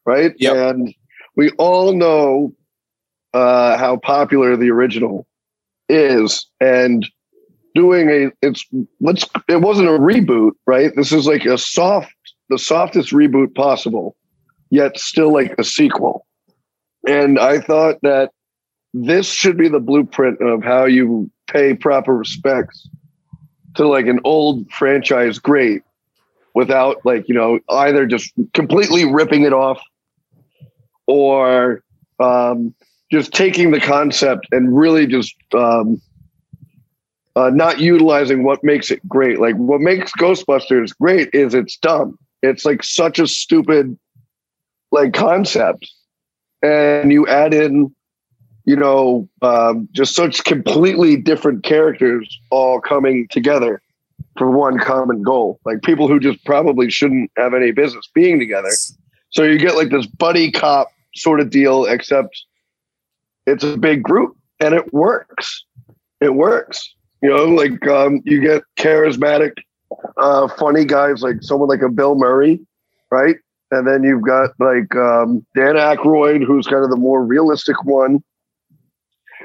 right? 0.05 0.33
Yep. 0.37 0.55
And 0.55 0.93
we 1.35 1.51
all 1.51 1.93
know 1.93 2.53
uh, 3.33 3.77
how 3.77 3.97
popular 3.97 4.55
the 4.55 4.69
original 4.69 5.27
is, 5.87 6.45
and 6.59 7.07
doing 7.75 8.09
a 8.09 8.31
it's 8.41 8.65
let's 8.99 9.25
it 9.47 9.61
wasn't 9.61 9.87
a 9.87 9.91
reboot, 9.91 10.51
right? 10.65 10.91
This 10.95 11.11
is 11.11 11.27
like 11.27 11.45
a 11.45 11.57
soft, 11.57 12.13
the 12.49 12.59
softest 12.59 13.11
reboot 13.11 13.55
possible, 13.55 14.15
yet 14.69 14.97
still 14.99 15.33
like 15.33 15.55
a 15.57 15.63
sequel. 15.63 16.25
And 17.07 17.39
I 17.39 17.59
thought 17.59 17.97
that 18.01 18.31
this 18.93 19.31
should 19.31 19.57
be 19.57 19.69
the 19.69 19.79
blueprint 19.79 20.41
of 20.41 20.63
how 20.63 20.85
you 20.85 21.29
pay 21.47 21.73
proper 21.73 22.15
respects 22.15 22.87
to 23.75 23.87
like 23.87 24.07
an 24.07 24.19
old 24.23 24.69
franchise 24.71 25.39
great 25.39 25.83
without 26.59 26.97
like 27.05 27.23
you 27.29 27.33
know 27.33 27.57
either 27.69 28.05
just 28.05 28.33
completely 28.53 29.05
ripping 29.05 29.43
it 29.43 29.53
off 29.53 29.79
or 31.07 31.81
um, 32.19 32.75
just 33.09 33.31
taking 33.31 33.71
the 33.71 33.79
concept 33.79 34.45
and 34.51 34.77
really 34.77 35.07
just 35.07 35.33
um, 35.55 36.01
uh, 37.37 37.49
not 37.49 37.79
utilizing 37.79 38.43
what 38.43 38.61
makes 38.61 38.91
it 38.91 38.99
great. 39.07 39.39
Like 39.39 39.55
what 39.55 39.79
makes 39.79 40.11
Ghostbusters 40.19 40.91
great 40.99 41.29
is 41.31 41.53
it's 41.53 41.77
dumb. 41.77 42.19
It's 42.43 42.65
like 42.65 42.83
such 42.83 43.19
a 43.19 43.27
stupid 43.27 43.97
like 44.91 45.13
concept, 45.13 45.89
and 46.61 47.09
you 47.09 47.25
add 47.25 47.53
in, 47.53 47.95
you 48.65 48.75
know, 48.75 49.29
um, 49.41 49.87
just 49.93 50.13
such 50.13 50.43
completely 50.43 51.15
different 51.15 51.63
characters 51.63 52.37
all 52.51 52.81
coming 52.81 53.29
together 53.29 53.81
for 54.39 54.49
one 54.49 54.79
common 54.79 55.21
goal. 55.21 55.59
Like 55.65 55.83
people 55.83 56.07
who 56.07 56.19
just 56.19 56.43
probably 56.45 56.89
shouldn't 56.89 57.29
have 57.37 57.53
any 57.53 57.71
business 57.71 58.09
being 58.15 58.39
together. 58.39 58.71
So 59.31 59.43
you 59.43 59.59
get 59.59 59.75
like 59.75 59.89
this 59.89 60.07
buddy 60.07 60.49
cop 60.49 60.87
sort 61.13 61.41
of 61.41 61.49
deal, 61.49 61.85
except 61.85 62.41
it's 63.45 63.65
a 63.65 63.77
big 63.77 64.01
group 64.01 64.35
and 64.59 64.73
it 64.73 64.91
works. 64.93 65.63
It 66.21 66.35
works. 66.35 66.95
You 67.21 67.29
know, 67.29 67.45
like 67.45 67.85
um, 67.87 68.21
you 68.23 68.41
get 68.41 68.63
charismatic, 68.77 69.51
uh, 70.17 70.47
funny 70.47 70.85
guys 70.85 71.21
like 71.21 71.37
someone 71.41 71.67
like 71.67 71.81
a 71.81 71.89
Bill 71.89 72.15
Murray, 72.15 72.61
right? 73.11 73.35
And 73.71 73.85
then 73.85 74.03
you've 74.03 74.23
got 74.23 74.51
like 74.57 74.95
um, 74.95 75.45
Dan 75.53 75.75
Aykroyd, 75.75 76.45
who's 76.45 76.65
kind 76.65 76.83
of 76.83 76.89
the 76.89 76.95
more 76.95 77.25
realistic 77.25 77.83
one. 77.83 78.23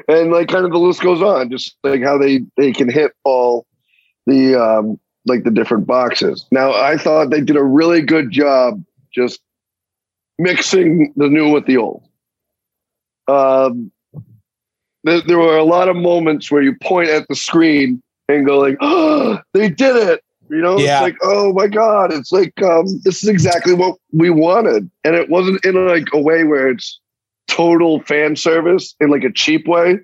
and 0.09 0.31
like 0.31 0.49
kind 0.49 0.65
of 0.65 0.71
the 0.71 0.79
list 0.79 1.03
goes 1.03 1.21
on, 1.21 1.51
just 1.51 1.77
like 1.83 2.03
how 2.03 2.17
they 2.17 2.43
they 2.57 2.73
can 2.73 2.89
hit 2.89 3.13
all 3.25 3.67
the 4.26 4.54
um 4.54 4.99
like 5.26 5.45
the 5.45 5.50
different 5.50 5.87
boxes. 5.87 6.47
Now 6.50 6.73
I 6.73 6.97
thought 6.97 7.31
they 7.31 7.40
did 7.40 7.57
a 7.57 7.64
really 7.64 8.02
good 8.02 8.31
job 8.31 8.83
just 9.12 9.40
mixing 10.38 11.12
the 11.16 11.28
new 11.28 11.50
with 11.52 11.66
the 11.66 11.76
old. 11.76 12.02
Um, 13.28 13.90
there, 15.04 15.21
there 15.26 15.38
were 15.38 15.57
a 15.57 15.64
lot 15.64 15.88
of 15.88 15.97
moments 15.97 16.50
where 16.50 16.62
you 16.62 16.75
point 16.83 17.09
at 17.09 17.26
the 17.28 17.35
screen 17.37 18.02
and 18.28 18.47
go 18.47 18.59
like, 18.59 18.76
"Oh, 18.81 19.38
they 19.52 19.69
did 19.69 19.97
it!" 19.97 20.23
You 20.50 20.59
know, 20.59 20.78
Yeah. 20.78 20.97
it's 20.97 21.02
like, 21.02 21.16
"Oh 21.23 21.52
my 21.52 21.69
god!" 21.69 22.12
It's 22.12 22.33
like 22.33 22.61
um, 22.62 22.87
this 23.04 23.23
is 23.23 23.28
exactly 23.28 23.75
what 23.75 23.97
we 24.12 24.31
wanted, 24.31 24.90
and 25.04 25.14
it 25.14 25.28
wasn't 25.31 25.64
in 25.64 25.87
like 25.87 26.09
a 26.12 26.21
way 26.21 26.45
where 26.45 26.69
it's 26.69 27.00
total 27.49 28.00
fan 28.00 28.37
service 28.37 28.95
in 29.00 29.11
like 29.11 29.25
a 29.25 29.33
cheap 29.33 29.66
way. 29.66 30.00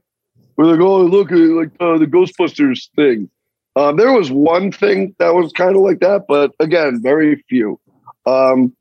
We're 0.57 0.67
like, 0.67 0.81
"Oh, 0.81 1.03
look, 1.03 1.31
like 1.31 1.71
uh, 1.81 1.99
the 1.99 2.07
Ghostbusters 2.07 2.89
thing." 2.97 3.29
Um, 3.77 3.97
there 3.97 4.13
was 4.13 4.31
one 4.31 4.73
thing 4.73 5.15
that 5.19 5.35
was 5.35 5.53
kind 5.53 5.77
of 5.77 5.83
like 5.83 6.01
that, 6.01 6.25
but 6.29 6.53
again, 6.59 7.01
very 7.03 7.45
few. 7.49 7.81
Um, 8.27 8.75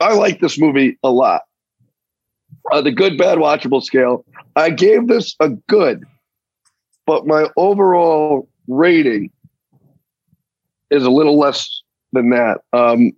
I 0.00 0.14
like 0.14 0.40
this 0.40 0.58
movie 0.58 0.98
a 1.02 1.10
lot. 1.10 1.42
Uh, 2.70 2.80
the 2.80 2.92
good, 2.92 3.16
bad, 3.16 3.38
watchable 3.38 3.82
scale. 3.82 4.24
I 4.56 4.70
gave 4.70 5.08
this 5.08 5.34
a 5.40 5.50
good, 5.68 6.04
but 7.06 7.26
my 7.26 7.48
overall 7.56 8.48
rating 8.68 9.30
is 10.90 11.04
a 11.04 11.10
little 11.10 11.38
less 11.38 11.82
than 12.12 12.30
that. 12.30 12.60
Um, 12.72 13.12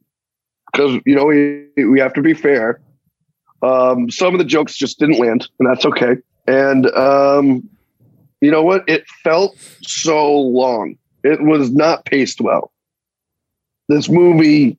because 0.72 1.00
you 1.06 1.14
know 1.14 1.24
we 1.24 1.66
we 1.84 2.00
have 2.00 2.12
to 2.14 2.22
be 2.22 2.34
fair. 2.34 2.80
Um, 3.62 4.10
some 4.10 4.34
of 4.34 4.38
the 4.38 4.44
jokes 4.44 4.76
just 4.76 4.98
didn't 4.98 5.18
land, 5.18 5.48
and 5.58 5.68
that's 5.68 5.86
okay. 5.86 6.16
And 6.46 6.86
um, 6.94 7.68
you 8.40 8.50
know 8.50 8.62
what? 8.62 8.84
It 8.88 9.06
felt 9.24 9.56
so 9.82 10.34
long. 10.34 10.96
It 11.24 11.42
was 11.42 11.70
not 11.70 12.04
paced 12.04 12.40
well. 12.40 12.72
This 13.88 14.08
movie 14.08 14.78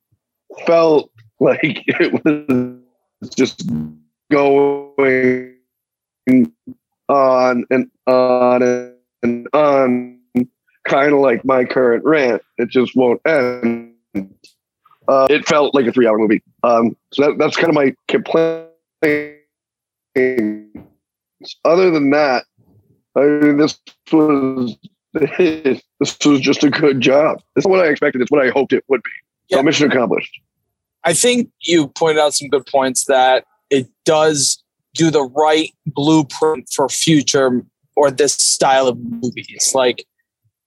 felt 0.66 1.12
like 1.40 1.84
it 1.88 2.24
was 2.26 3.30
just 3.36 3.70
going 4.32 5.56
on 7.10 7.66
and 7.70 7.92
on 8.06 8.94
and 9.24 9.48
on, 9.54 10.20
kind 10.86 11.14
of 11.14 11.20
like 11.20 11.46
my 11.46 11.66
current 11.66 12.04
rant. 12.06 12.42
It 12.58 12.70
just 12.70 12.96
won't 12.96 13.22
end. 13.26 13.94
Uh, 15.08 15.28
it 15.30 15.48
felt 15.48 15.74
like 15.74 15.86
a 15.86 15.92
three-hour 15.92 16.18
movie. 16.18 16.44
Um, 16.64 16.98
so 17.14 17.24
that, 17.24 17.38
that's 17.38 17.56
kind 17.56 17.70
of 17.70 17.76
my 17.76 17.94
complaint. 18.08 18.68
Other 21.64 21.92
than 21.92 22.10
that, 22.10 22.46
I 23.18 23.26
mean, 23.26 23.58
this 23.58 23.78
was 24.12 24.76
this 25.14 26.18
was 26.26 26.40
just 26.40 26.64
a 26.64 26.70
good 26.70 27.02
job. 27.02 27.42
This 27.56 27.64
is 27.64 27.68
what 27.68 27.80
I 27.80 27.88
expected. 27.90 28.22
It's 28.22 28.32
what 28.32 28.46
I 28.46 28.50
hoped 28.50 28.74
it 28.74 28.84
would 28.88 29.02
be. 29.04 29.56
So 29.56 29.64
mission 29.64 29.90
accomplished. 29.92 30.32
I 31.04 31.14
think 31.14 31.50
you 31.62 31.88
pointed 31.88 32.20
out 32.20 32.34
some 32.34 32.50
good 32.50 32.66
points 32.66 33.06
that 33.06 33.46
it 33.70 33.88
does 34.06 34.62
do 34.94 35.10
the 35.10 35.24
right 35.24 35.72
blueprint 35.86 36.70
for 36.74 36.90
future 36.90 37.64
or 37.96 38.12
this 38.12 38.34
style 38.34 38.88
of 38.88 38.98
movies. 39.00 39.72
Like, 39.74 40.06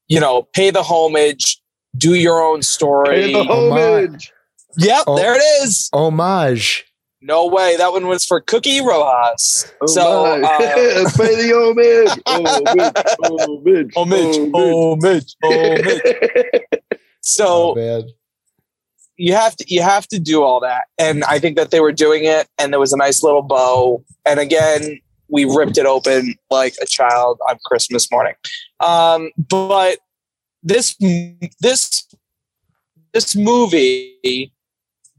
you 0.09 0.19
know, 0.19 0.43
pay 0.55 0.71
the 0.71 0.83
homage, 0.83 1.61
do 1.97 2.15
your 2.15 2.43
own 2.43 2.63
story. 2.63 3.17
Pay 3.17 3.33
the 3.35 3.45
homage. 3.45 4.33
Yep, 4.79 5.05
Oh. 5.07 5.17
there 5.17 5.35
it 5.35 5.43
is. 5.63 5.91
Homage. 5.93 6.87
No 7.23 7.47
way. 7.47 7.77
That 7.77 7.93
one 7.93 8.07
was 8.07 8.25
for 8.25 8.41
Cookie 8.41 8.81
Rojas. 8.81 9.71
Oh 9.83 9.87
so, 9.87 10.39
my. 10.41 10.49
uh, 10.49 10.59
pay 11.17 11.37
the 11.37 11.53
homage. 11.55 12.19
Homage. 12.27 13.93
Homage. 13.95 13.95
homage, 13.95 15.35
homage, 15.35 15.37
homage. 15.43 16.63
So, 17.21 17.73
Oh, 17.73 17.75
man. 17.75 18.05
you 19.17 19.35
have 19.35 19.55
to 19.57 19.65
you 19.69 19.83
have 19.83 20.07
to 20.09 20.19
do 20.19 20.43
all 20.43 20.59
that 20.61 20.85
and 20.99 21.23
i 21.25 21.39
think 21.39 21.57
that 21.57 21.71
they 21.71 21.81
were 21.81 21.93
doing 21.93 22.25
it 22.25 22.49
and 22.59 22.73
there 22.73 22.81
was 22.81 22.95
a 22.95 22.97
nice 22.97 23.23
little 23.23 23.43
bow 23.43 24.03
and 24.25 24.41
again 24.41 24.99
we 25.29 25.45
ripped 25.45 25.77
it 25.77 25.85
open 25.85 26.35
like 26.51 26.75
a 26.81 26.87
child 26.87 27.39
on 27.49 27.59
christmas 27.67 28.11
morning 28.11 28.33
um 28.81 29.31
but 29.37 29.99
this 30.63 30.97
this 31.61 32.07
this 33.13 33.37
movie 33.37 34.51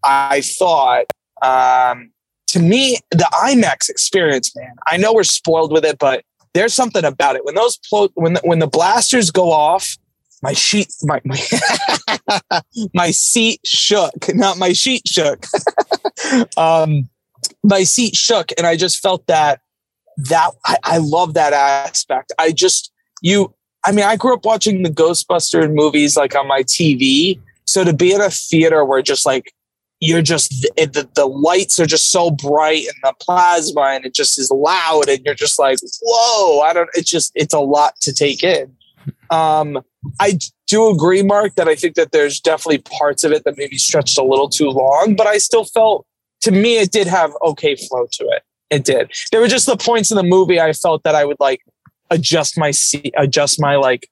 i 0.03 0.41
thought 0.41 1.05
um 1.41 2.11
to 2.47 2.59
me 2.59 2.97
the 3.11 3.29
imax 3.45 3.89
experience 3.89 4.55
man 4.55 4.73
i 4.87 4.97
know 4.97 5.13
we're 5.13 5.23
spoiled 5.23 5.71
with 5.71 5.85
it 5.85 5.97
but 5.99 6.23
there's 6.53 6.73
something 6.73 7.05
about 7.05 7.35
it. 7.35 7.45
When 7.45 7.55
those 7.55 7.77
plo- 7.77 8.11
when 8.15 8.33
the, 8.33 8.41
when 8.43 8.59
the 8.59 8.67
blasters 8.67 9.31
go 9.31 9.51
off 9.51 9.97
my 10.43 10.53
sheet 10.53 10.91
my 11.03 11.21
my, 11.23 12.61
my 12.93 13.11
seat 13.11 13.61
shook. 13.63 14.33
Not 14.33 14.57
my 14.57 14.73
sheet 14.73 15.07
shook. 15.07 15.45
Um 16.55 17.09
my 17.63 17.83
seat 17.83 18.15
shook 18.15 18.51
and 18.57 18.67
i 18.67 18.77
just 18.77 18.99
felt 18.99 19.25
that 19.27 19.59
that 20.15 20.51
I, 20.65 20.77
I 20.83 20.97
love 20.99 21.33
that 21.33 21.51
aspect. 21.51 22.31
I 22.37 22.51
just 22.51 22.91
you 23.21 23.53
i 23.83 23.91
mean 23.91 24.05
i 24.05 24.15
grew 24.15 24.35
up 24.35 24.45
watching 24.45 24.83
the 24.83 24.89
ghostbuster 24.89 25.73
movies 25.73 26.15
like 26.15 26.35
on 26.35 26.47
my 26.47 26.61
tv 26.63 27.39
so 27.65 27.83
to 27.83 27.93
be 27.93 28.13
in 28.13 28.21
a 28.21 28.29
theater 28.29 28.85
where 28.85 29.01
just 29.01 29.25
like 29.25 29.51
you're 30.01 30.21
just 30.21 30.49
the, 30.49 30.85
the, 30.87 31.09
the 31.15 31.25
lights 31.25 31.79
are 31.79 31.85
just 31.85 32.11
so 32.11 32.31
bright 32.31 32.85
and 32.85 32.95
the 33.03 33.13
plasma 33.21 33.81
and 33.81 34.05
it 34.05 34.13
just 34.13 34.37
is 34.37 34.51
loud 34.51 35.07
and 35.07 35.23
you're 35.23 35.35
just 35.35 35.57
like 35.57 35.77
whoa 36.01 36.59
i 36.61 36.73
don't 36.73 36.89
it's 36.93 37.09
just 37.09 37.31
it's 37.35 37.53
a 37.53 37.59
lot 37.59 37.93
to 38.01 38.11
take 38.11 38.43
in 38.43 38.75
um 39.29 39.81
I 40.19 40.39
do 40.67 40.89
agree, 40.89 41.23
Mark, 41.23 41.55
that 41.55 41.67
I 41.67 41.75
think 41.75 41.95
that 41.95 42.11
there's 42.11 42.39
definitely 42.39 42.79
parts 42.79 43.23
of 43.23 43.31
it 43.31 43.43
that 43.43 43.57
maybe 43.57 43.77
stretched 43.77 44.17
a 44.17 44.23
little 44.23 44.49
too 44.49 44.69
long, 44.69 45.15
but 45.15 45.27
I 45.27 45.37
still 45.37 45.65
felt, 45.65 46.05
to 46.41 46.51
me, 46.51 46.77
it 46.77 46.91
did 46.91 47.07
have 47.07 47.31
okay 47.43 47.75
flow 47.75 48.07
to 48.13 48.23
it. 48.29 48.43
It 48.69 48.85
did. 48.85 49.11
There 49.31 49.41
were 49.41 49.47
just 49.47 49.65
the 49.65 49.75
points 49.75 50.11
in 50.11 50.17
the 50.17 50.23
movie 50.23 50.59
I 50.59 50.73
felt 50.73 51.03
that 51.03 51.13
I 51.13 51.25
would 51.25 51.39
like 51.39 51.61
adjust 52.09 52.57
my 52.57 52.71
seat, 52.71 53.13
adjust 53.17 53.59
my 53.59 53.75
like 53.75 54.09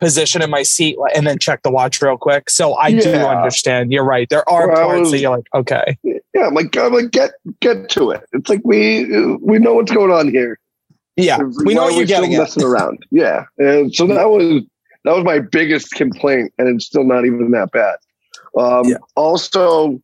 position 0.00 0.42
in 0.42 0.50
my 0.50 0.62
seat, 0.62 0.96
and 1.14 1.26
then 1.26 1.38
check 1.38 1.62
the 1.62 1.70
watch 1.70 2.00
real 2.00 2.16
quick. 2.16 2.50
So 2.50 2.74
I 2.74 2.92
do 2.92 3.12
understand. 3.14 3.92
You're 3.92 4.04
right. 4.04 4.28
There 4.30 4.48
are 4.48 4.68
Well, 4.68 4.86
parts 4.86 5.00
was- 5.00 5.10
that 5.12 5.18
you're 5.18 5.36
like, 5.36 5.48
okay, 5.54 5.98
Yeah, 6.02 6.46
I'm 6.46 6.54
like, 6.54 6.76
I'm 6.76 6.92
like, 6.92 7.10
get 7.10 7.32
get 7.60 7.88
to 7.90 8.10
it. 8.12 8.22
It's 8.32 8.48
like 8.48 8.60
we 8.64 9.04
we 9.42 9.58
know 9.58 9.74
what's 9.74 9.92
going 9.92 10.12
on 10.12 10.28
here. 10.30 10.58
yeah, 11.16 11.38
we 11.64 11.74
know 11.74 11.84
what 11.84 11.94
you're 11.96 12.06
getting 12.06 12.36
messing 12.36 12.62
around. 12.64 13.04
Yeah, 13.10 13.44
and 13.58 13.94
so 13.94 14.06
that 14.06 14.30
was 14.30 14.62
that 15.04 15.14
was 15.14 15.24
my 15.24 15.38
biggest 15.40 15.92
complaint, 15.92 16.52
and 16.58 16.68
it's 16.68 16.86
still 16.86 17.04
not 17.04 17.24
even 17.24 17.50
that 17.52 17.70
bad. 17.72 17.96
Um, 18.56 18.86
Yeah. 18.86 18.96
Also, 19.16 20.00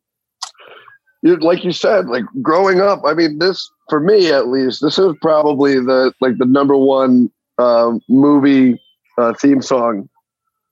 you 1.22 1.36
like 1.36 1.64
you 1.64 1.72
said, 1.72 2.06
like 2.06 2.24
growing 2.42 2.80
up. 2.80 3.02
I 3.04 3.14
mean, 3.14 3.38
this 3.38 3.70
for 3.88 4.00
me 4.00 4.30
at 4.32 4.48
least, 4.48 4.80
this 4.82 4.98
is 4.98 5.12
probably 5.22 5.74
the 5.80 6.12
like 6.20 6.38
the 6.38 6.46
number 6.46 6.76
one 6.76 7.30
um, 7.58 8.00
movie 8.08 8.80
uh, 9.18 9.32
theme 9.34 9.62
song 9.62 10.08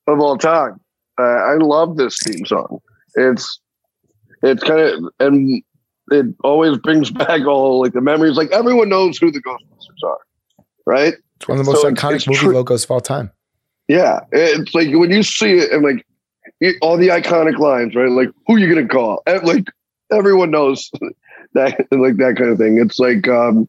of 0.06 0.20
all 0.20 0.38
time. 0.38 0.80
Uh, 1.18 1.22
I 1.22 1.54
love 1.54 1.96
this 1.96 2.16
theme 2.24 2.46
song. 2.46 2.80
It's 3.14 3.60
it's 4.42 4.62
kind 4.62 4.80
of 4.80 5.04
and 5.20 5.62
it 6.10 6.26
always 6.42 6.78
brings 6.78 7.10
back 7.24 7.46
all 7.46 7.80
like 7.80 7.92
the 7.92 8.00
memories. 8.00 8.36
Like 8.36 8.50
everyone 8.50 8.88
knows 8.88 9.18
who 9.18 9.30
the 9.30 9.42
Ghostbusters 9.42 10.08
are, 10.08 10.64
right? 10.86 11.14
It's 11.36 11.48
one 11.48 11.58
of 11.58 11.64
the 11.64 11.72
most 11.72 11.82
So 11.82 11.90
iconic 11.90 12.16
it's 12.16 12.26
movie 12.26 12.38
true. 12.38 12.54
logos 12.54 12.84
of 12.84 12.90
all 12.90 13.00
time. 13.00 13.30
Yeah, 13.88 14.20
it's 14.30 14.74
like 14.74 14.88
when 14.92 15.10
you 15.10 15.22
see 15.22 15.54
it 15.58 15.72
and 15.72 15.82
like 15.82 16.04
all 16.80 16.96
the 16.96 17.08
iconic 17.08 17.58
lines, 17.58 17.94
right? 17.94 18.10
Like 18.10 18.30
who 18.46 18.56
you 18.56 18.72
gonna 18.72 18.88
call? 18.88 19.22
And 19.26 19.42
like 19.44 19.64
everyone 20.10 20.50
knows 20.50 20.90
that, 21.54 21.86
like 21.90 22.16
that 22.16 22.36
kind 22.36 22.50
of 22.50 22.58
thing. 22.58 22.78
It's 22.78 22.98
like 22.98 23.28
um, 23.28 23.68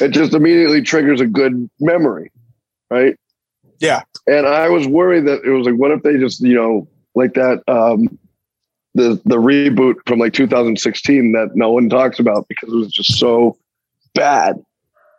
it 0.00 0.08
just 0.10 0.34
immediately 0.34 0.82
triggers 0.82 1.20
a 1.20 1.26
good 1.26 1.70
memory, 1.80 2.30
right? 2.90 3.16
Yeah. 3.80 4.02
And 4.26 4.46
I 4.46 4.68
was 4.68 4.86
worried 4.86 5.26
that 5.26 5.44
it 5.44 5.50
was 5.50 5.66
like, 5.66 5.76
what 5.76 5.90
if 5.90 6.02
they 6.02 6.16
just, 6.16 6.40
you 6.40 6.54
know, 6.54 6.88
like 7.14 7.34
that 7.34 7.62
um, 7.68 8.18
the 8.94 9.20
the 9.24 9.36
reboot 9.36 9.96
from 10.06 10.18
like 10.18 10.32
2016 10.32 11.32
that 11.32 11.50
no 11.54 11.70
one 11.70 11.88
talks 11.88 12.18
about 12.18 12.46
because 12.48 12.72
it 12.72 12.76
was 12.76 12.92
just 12.92 13.18
so 13.18 13.56
bad. 14.14 14.56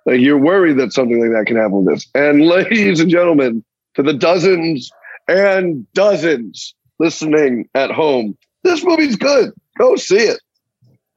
Like 0.06 0.20
you're 0.20 0.38
worried 0.38 0.78
that 0.78 0.94
something 0.94 1.20
like 1.20 1.32
that 1.38 1.46
can 1.48 1.58
happen 1.58 1.86
with 1.86 1.96
this. 1.96 2.08
And 2.16 2.42
ladies 2.48 3.00
and 3.00 3.10
gentlemen, 3.10 3.64
to 3.96 4.04
the 4.04 4.14
dozens 4.14 4.90
and 5.28 5.92
dozens 5.94 6.74
listening 7.00 7.70
at 7.76 7.92
home, 7.92 8.38
this 8.64 8.84
movie's 8.84 9.16
good. 9.16 9.52
Go 9.78 9.96
see 9.96 10.18
it. 10.18 10.40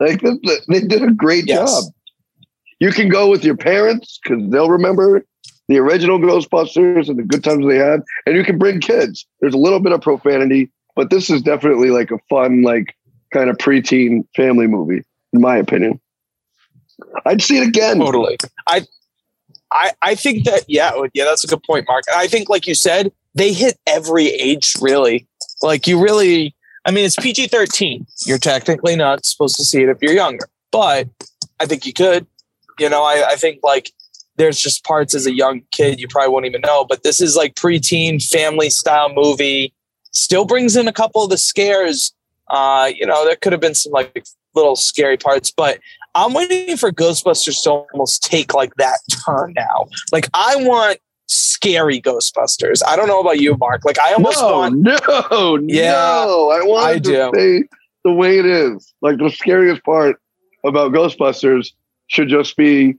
Like 0.00 0.22
they 0.68 0.80
did 0.80 1.02
a 1.02 1.12
great 1.12 1.46
Yes. 1.46 1.58
job. 1.70 1.92
You 2.78 2.90
can 2.92 3.08
go 3.10 3.28
with 3.28 3.44
your 3.44 3.56
parents 3.56 4.18
because 4.22 4.48
they'll 4.50 4.70
remember 4.70 5.24
the 5.70 5.78
original 5.78 6.18
Ghostbusters 6.18 7.08
and 7.08 7.16
the 7.16 7.22
good 7.22 7.44
times 7.44 7.64
they 7.64 7.76
had, 7.76 8.02
and 8.26 8.34
you 8.34 8.44
can 8.44 8.58
bring 8.58 8.80
kids. 8.80 9.24
There's 9.40 9.54
a 9.54 9.58
little 9.58 9.78
bit 9.78 9.92
of 9.92 10.00
profanity, 10.00 10.70
but 10.96 11.10
this 11.10 11.30
is 11.30 11.42
definitely 11.42 11.90
like 11.90 12.10
a 12.10 12.18
fun, 12.28 12.62
like 12.62 12.96
kind 13.32 13.48
of 13.48 13.56
preteen 13.56 14.26
family 14.34 14.66
movie, 14.66 15.04
in 15.32 15.40
my 15.40 15.56
opinion. 15.56 16.00
I'd 17.24 17.40
see 17.40 17.58
it 17.58 17.68
again. 17.68 18.00
Totally. 18.00 18.36
I 18.68 18.84
I, 19.72 19.92
I 20.02 20.14
think 20.16 20.44
that 20.44 20.64
yeah 20.66 20.90
oh, 20.94 21.06
yeah 21.14 21.24
that's 21.24 21.44
a 21.44 21.46
good 21.46 21.62
point 21.62 21.86
mark 21.86 22.02
i 22.12 22.26
think 22.26 22.48
like 22.48 22.66
you 22.66 22.74
said 22.74 23.12
they 23.36 23.52
hit 23.52 23.78
every 23.86 24.26
age 24.26 24.74
really 24.80 25.28
like 25.62 25.86
you 25.86 26.02
really 26.02 26.56
i 26.84 26.90
mean 26.90 27.04
it's 27.04 27.14
pg-13 27.14 28.04
you're 28.26 28.38
technically 28.38 28.96
not 28.96 29.24
supposed 29.24 29.54
to 29.56 29.64
see 29.64 29.82
it 29.82 29.88
if 29.88 29.98
you're 30.02 30.12
younger 30.12 30.48
but 30.72 31.08
i 31.60 31.66
think 31.66 31.86
you 31.86 31.92
could 31.92 32.26
you 32.80 32.88
know 32.88 33.04
i, 33.04 33.28
I 33.28 33.36
think 33.36 33.60
like 33.62 33.92
there's 34.40 34.58
just 34.58 34.84
parts 34.84 35.14
as 35.14 35.26
a 35.26 35.34
young 35.34 35.62
kid 35.70 36.00
you 36.00 36.08
probably 36.08 36.30
won't 36.32 36.46
even 36.46 36.60
know 36.62 36.84
but 36.84 37.02
this 37.02 37.20
is 37.20 37.36
like 37.36 37.54
preteen 37.54 38.22
family 38.24 38.70
style 38.70 39.12
movie 39.12 39.72
still 40.12 40.44
brings 40.44 40.76
in 40.76 40.88
a 40.88 40.92
couple 40.92 41.22
of 41.22 41.30
the 41.30 41.38
scares 41.38 42.12
uh 42.48 42.90
you 42.94 43.06
know 43.06 43.24
there 43.24 43.36
could 43.36 43.52
have 43.52 43.60
been 43.60 43.74
some 43.74 43.92
like 43.92 44.24
little 44.54 44.76
scary 44.76 45.16
parts 45.16 45.50
but 45.50 45.78
I'm 46.14 46.32
waiting 46.34 46.76
for 46.76 46.90
Ghostbusters 46.90 47.62
to 47.62 47.70
almost 47.70 48.22
take 48.24 48.52
like 48.52 48.74
that 48.76 48.98
turn 49.24 49.54
now. 49.56 49.86
Like 50.12 50.28
I 50.34 50.56
want 50.56 50.98
scary 51.26 52.00
Ghostbusters. 52.00 52.82
I 52.86 52.96
don't 52.96 53.06
know 53.06 53.20
about 53.20 53.38
you, 53.40 53.56
Mark. 53.56 53.84
Like 53.84 53.98
I 53.98 54.14
almost 54.14 54.40
no, 54.40 54.58
want 54.58 54.76
no, 54.76 55.58
Yeah, 55.68 55.92
no. 56.26 56.50
I 56.50 56.62
want 56.64 56.86
I 56.86 56.92
it 56.94 57.04
do. 57.04 57.30
stay 57.32 57.62
the 58.04 58.12
way 58.12 58.38
it 58.38 58.46
is. 58.46 58.92
Like 59.02 59.18
the 59.18 59.30
scariest 59.30 59.84
part 59.84 60.20
about 60.64 60.92
Ghostbusters 60.92 61.72
should 62.08 62.28
just 62.28 62.56
be 62.56 62.96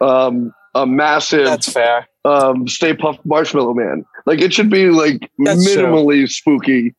um, 0.00 0.54
a 0.74 0.86
massive 0.86 1.44
that's 1.44 1.72
fair. 1.72 2.08
um, 2.24 2.66
Stay 2.68 2.94
Puft 2.94 3.24
Marshmallow 3.24 3.74
Man. 3.74 4.04
Like 4.26 4.40
it 4.40 4.52
should 4.52 4.70
be 4.70 4.90
like 4.90 5.30
That's 5.38 5.64
true. 5.72 5.82
minimally 5.84 6.28
spooky. 6.28 6.94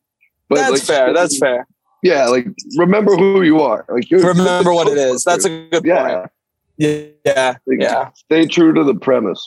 But 0.48 0.56
That's 0.56 0.72
like, 0.72 0.82
fair. 0.82 1.12
That's 1.14 1.38
fair. 1.38 1.66
Yeah, 2.02 2.26
like 2.26 2.46
remember 2.76 3.16
who 3.16 3.42
you 3.42 3.60
are. 3.62 3.84
Like 3.88 4.06
Remember 4.10 4.72
what 4.72 4.88
it 4.88 4.98
is. 4.98 5.24
That's 5.24 5.44
a 5.46 5.66
good 5.70 5.84
yeah. 5.84 6.16
point. 6.16 6.30
Yeah. 6.76 7.54
Like, 7.66 7.80
Yeah. 7.80 8.10
Stay 8.14 8.46
true 8.46 8.72
to 8.74 8.84
the 8.84 8.94
premise. 8.94 9.42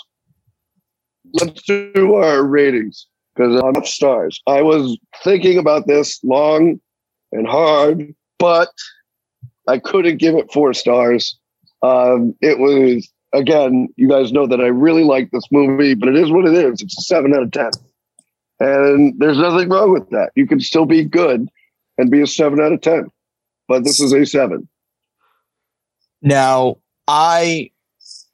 Let's 1.33 1.61
do 1.63 2.15
our 2.15 2.43
ratings 2.43 3.05
because 3.35 3.61
I'm 3.61 3.83
stars. 3.85 4.41
I 4.47 4.61
was 4.61 4.97
thinking 5.23 5.57
about 5.57 5.85
this 5.85 6.19
long 6.23 6.79
and 7.31 7.47
hard, 7.47 8.15
but 8.39 8.69
I 9.67 9.77
couldn't 9.77 10.17
give 10.17 10.35
it 10.35 10.51
four 10.51 10.73
stars. 10.73 11.37
Um, 11.83 12.33
it 12.41 12.57
was 12.59 13.11
again, 13.33 13.89
you 13.95 14.07
guys 14.07 14.31
know 14.31 14.47
that 14.47 14.61
I 14.61 14.67
really 14.67 15.03
like 15.03 15.31
this 15.31 15.45
movie, 15.51 15.93
but 15.93 16.09
it 16.09 16.15
is 16.15 16.31
what 16.31 16.45
it 16.45 16.53
is. 16.53 16.81
It's 16.81 16.97
a 16.97 17.01
seven 17.01 17.33
out 17.33 17.43
of 17.43 17.51
ten, 17.51 17.71
and 18.59 19.19
there's 19.19 19.37
nothing 19.37 19.69
wrong 19.69 19.91
with 19.91 20.09
that. 20.09 20.31
You 20.35 20.47
can 20.47 20.59
still 20.59 20.85
be 20.85 21.03
good 21.03 21.47
and 21.97 22.11
be 22.11 22.21
a 22.21 22.27
seven 22.27 22.59
out 22.59 22.71
of 22.71 22.81
ten, 22.81 23.09
but 23.67 23.83
this 23.83 23.99
is 23.99 24.13
a 24.13 24.25
seven. 24.25 24.67
Now, 26.21 26.77
I, 27.07 27.71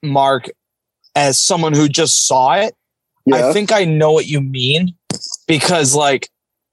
Mark, 0.02 0.50
as 1.14 1.40
someone 1.40 1.74
who 1.74 1.88
just 1.88 2.26
saw 2.26 2.54
it, 2.54 2.74
Yeah, 3.26 3.48
I 3.48 3.52
think 3.52 3.72
I 3.72 3.84
know 3.84 4.12
what 4.12 4.26
you 4.26 4.40
mean 4.40 4.94
because, 5.46 5.94
like, 5.94 6.30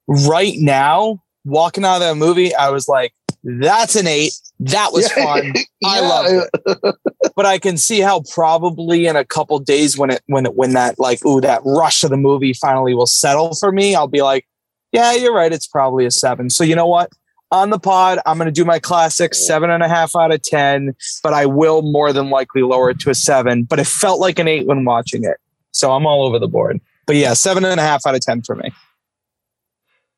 right 0.08 0.56
now, 0.58 1.22
walking 1.46 1.86
out 1.86 1.96
of 1.96 2.02
that 2.02 2.16
movie, 2.16 2.56
I 2.56 2.70
was 2.70 2.88
like, 2.88 3.14
that's 3.44 3.96
an 3.96 4.08
eight. 4.08 4.34
That 4.62 4.94
was 4.94 5.10
Yeah. 5.18 5.24
fun. 5.26 5.54
I 5.86 6.00
Yeah. 6.00 6.08
loved 6.08 6.50
it. 6.56 6.96
But 7.36 7.46
I 7.46 7.58
can 7.58 7.78
see 7.78 8.00
how 8.00 8.22
probably 8.32 9.08
in 9.08 9.16
a 9.16 9.26
couple 9.26 9.58
days 9.60 9.98
when 9.98 10.12
it 10.12 10.22
when 10.28 10.46
it 10.46 10.56
when 10.56 10.74
that 10.74 11.00
like 11.00 11.26
ooh 11.26 11.42
that 11.42 11.62
rush 11.66 12.04
of 12.04 12.12
the 12.12 12.18
movie 12.18 12.54
finally 12.54 12.94
will 12.94 13.08
settle 13.08 13.56
for 13.56 13.72
me, 13.72 13.96
I'll 13.96 14.08
be 14.08 14.22
like, 14.22 14.46
yeah, 14.92 15.14
you're 15.14 15.34
right. 15.34 15.52
It's 15.52 15.66
probably 15.68 16.06
a 16.06 16.12
seven. 16.12 16.50
So 16.50 16.64
you 16.64 16.76
know 16.76 16.86
what? 16.88 17.10
On 17.52 17.70
the 17.70 17.80
pod, 17.80 18.20
I'm 18.26 18.38
going 18.38 18.46
to 18.46 18.52
do 18.52 18.64
my 18.64 18.80
classic 18.80 19.34
seven 19.34 19.70
and 19.72 19.84
a 19.84 19.88
half 19.90 20.16
out 20.16 20.32
of 20.32 20.42
10, 20.42 20.96
but 21.22 21.34
I 21.34 21.46
will 21.46 21.82
more 21.82 22.14
than 22.14 22.30
likely 22.30 22.62
lower 22.62 22.92
it 22.92 23.00
to 23.02 23.10
a 23.10 23.16
seven. 23.16 23.64
But 23.64 23.80
it 23.80 23.88
felt 23.88 24.22
like 24.22 24.40
an 24.40 24.48
eight 24.48 24.68
when 24.68 24.86
watching 24.86 25.26
it. 25.26 25.36
So 25.72 25.92
I'm 25.92 26.06
all 26.06 26.24
over 26.26 26.40
the 26.40 26.48
board. 26.48 26.80
But 27.08 27.18
yeah, 27.18 27.34
seven 27.34 27.66
and 27.66 27.78
a 27.80 27.84
half 27.84 28.06
out 28.06 28.16
of 28.16 28.22
10 28.22 28.44
for 28.44 28.56
me. 28.56 28.72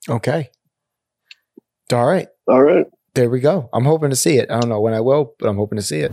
Okay. 0.10 0.52
All 1.92 2.06
right. 2.06 2.28
All 2.48 2.62
right. 2.62 2.86
There 3.16 3.30
we 3.30 3.42
go. 3.42 3.70
I'm 3.72 3.86
hoping 3.86 4.10
to 4.10 4.16
see 4.16 4.38
it. 4.38 4.50
I 4.50 4.60
don't 4.60 4.70
know 4.70 4.82
when 4.82 4.96
I 4.96 5.00
will, 5.00 5.36
but 5.38 5.48
I'm 5.48 5.58
hoping 5.58 5.76
to 5.76 5.84
see 5.84 6.00
it. 6.00 6.12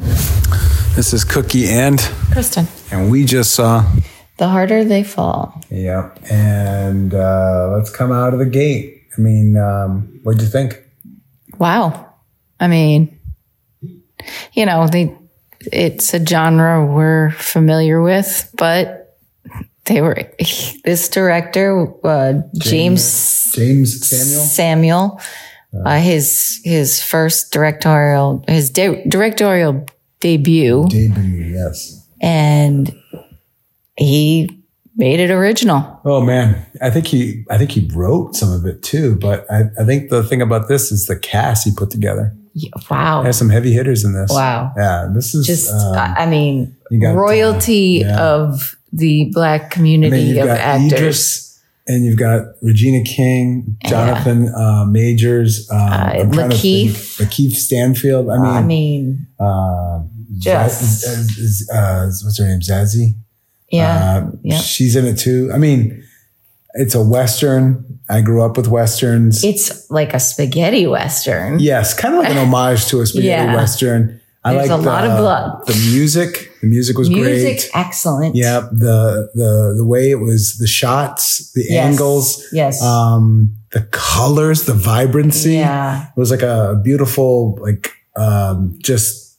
This 0.94 1.14
is 1.14 1.24
Cookie 1.24 1.66
and 1.66 1.98
Kristin. 2.28 2.66
and 2.92 3.10
we 3.10 3.24
just 3.24 3.54
saw. 3.54 3.90
The 4.36 4.46
harder 4.48 4.84
they 4.84 5.02
fall. 5.02 5.58
Yep. 5.70 6.18
And 6.30 7.14
uh, 7.14 7.70
let's 7.74 7.88
come 7.88 8.12
out 8.12 8.34
of 8.34 8.38
the 8.38 8.44
gate. 8.44 9.04
I 9.16 9.20
mean, 9.22 9.56
um, 9.56 10.20
what'd 10.24 10.42
you 10.42 10.48
think? 10.48 10.78
Wow. 11.58 12.12
I 12.60 12.68
mean, 12.68 13.18
you 14.52 14.66
know, 14.66 14.86
they 14.86 15.16
it's 15.72 16.12
a 16.12 16.22
genre 16.24 16.84
we're 16.84 17.30
familiar 17.30 18.02
with, 18.02 18.50
but 18.58 19.16
they 19.86 20.02
were 20.02 20.16
this 20.84 21.08
director, 21.08 21.86
uh, 22.04 22.42
James, 22.58 23.02
Jeymes 23.56 24.04
Samuel. 24.04 24.44
Samuel, 24.44 25.20
uh, 25.74 25.98
his 25.98 26.60
his 26.64 27.02
first 27.02 27.52
directorial 27.52 28.44
his 28.48 28.70
de- 28.70 29.04
directorial 29.08 29.86
debut, 30.20 30.86
Debut, 30.88 31.54
yes. 31.54 32.06
and 32.20 32.94
he 33.96 34.62
made 34.96 35.20
it 35.20 35.30
original. 35.30 36.00
Oh 36.04 36.20
man, 36.20 36.66
I 36.82 36.90
think 36.90 37.06
he, 37.06 37.44
I 37.50 37.56
think 37.56 37.70
he 37.70 37.88
wrote 37.94 38.34
some 38.36 38.52
of 38.52 38.66
it 38.66 38.82
too. 38.82 39.16
But 39.16 39.50
I, 39.50 39.64
I 39.80 39.84
think 39.84 40.10
the 40.10 40.22
thing 40.22 40.42
about 40.42 40.68
this 40.68 40.92
is 40.92 41.06
the 41.06 41.18
cast 41.18 41.64
he 41.64 41.72
put 41.74 41.90
together. 41.90 42.34
Yeah, 42.52 42.70
Wow. 42.90 43.22
There's 43.22 43.38
some 43.38 43.48
heavy 43.48 43.72
hitters 43.72 44.04
in 44.04 44.12
this. 44.12 44.30
Wow. 44.32 44.72
Yeah, 44.76 45.08
this 45.14 45.34
is 45.34 45.46
Just, 45.46 45.72
um, 45.72 45.96
I 45.96 46.22
I 46.22 46.26
mean, 46.26 46.76
uh, 46.92 47.12
royalty 47.14 48.02
yeah. 48.02 48.20
of 48.20 48.76
the 48.92 49.30
black 49.32 49.62
I 49.62 49.68
community 49.68 50.16
mean, 50.16 50.36
you've 50.36 50.44
of 50.44 50.50
actors. 50.50 50.92
Idris, 50.92 51.49
and 51.90 52.04
you've 52.04 52.18
got 52.18 52.42
Regina 52.62 53.02
King, 53.04 53.76
Jonathan 53.86 54.48
uh, 54.54 54.84
Majors, 54.86 55.68
um, 55.70 55.78
I'm 55.80 56.30
Lakeith. 56.30 57.18
Lakeith 57.20 57.52
Stanfield. 57.52 58.30
I 58.30 58.38
mean, 58.38 58.46
I 58.46 58.62
mean, 58.62 59.26
uh, 59.40 60.02
Just- 60.38 61.04
Zaz- 61.04 61.68
uh, 61.72 61.76
uh, 61.76 62.06
what's 62.06 62.38
her 62.38 62.46
name? 62.46 62.60
Zazie. 62.60 63.14
yeah, 63.70 64.22
Uh, 64.28 64.30
yeah. 64.42 64.58
She's 64.58 64.94
in 64.96 65.04
it 65.06 65.18
too. 65.18 65.50
I 65.52 65.58
mean, 65.58 66.02
it's 66.74 66.94
a 66.94 67.02
Western. 67.02 67.84
I 68.08 68.20
grew 68.22 68.42
up 68.44 68.56
with 68.56 68.68
Westerns. 68.68 69.42
It's 69.44 69.90
like 69.90 70.14
a 70.14 70.20
spaghetti 70.20 70.86
western. 70.86 71.58
yes, 71.58 71.94
kind 71.94 72.14
of 72.14 72.20
like 72.22 72.30
an 72.30 72.38
homage 72.38 72.86
to 72.86 73.00
a 73.00 73.06
spaghetti 73.06 73.28
Yeah. 73.50 73.54
Western. 73.56 74.20
I 74.44 74.54
There's 74.54 74.68
like 74.70 74.80
a 74.80 74.82
lot 74.82 75.04
of 75.04 75.18
blood. 75.18 75.66
The 75.66 75.74
music, 75.92 76.49
the 76.60 76.66
music 76.66 76.98
was 76.98 77.08
Music 77.08 77.58
great. 77.58 77.70
excellent. 77.74 78.36
Yeah, 78.36 78.60
the 78.72 79.30
the 79.34 79.74
the 79.78 79.84
way 79.84 80.10
it 80.10 80.20
was, 80.20 80.58
the 80.58 80.66
shots, 80.66 81.52
the 81.52 81.64
Yes. 81.68 81.86
angles, 81.92 82.44
Yes. 82.52 82.82
um, 82.82 83.52
the 83.72 83.82
colors, 83.90 84.64
the 84.64 84.74
vibrancy. 84.74 85.54
yeah. 85.54 86.04
It 86.14 86.18
was 86.20 86.30
like 86.30 86.42
a 86.42 86.80
beautiful, 86.84 87.56
like 87.60 87.92
um, 88.16 88.74
just 88.82 89.38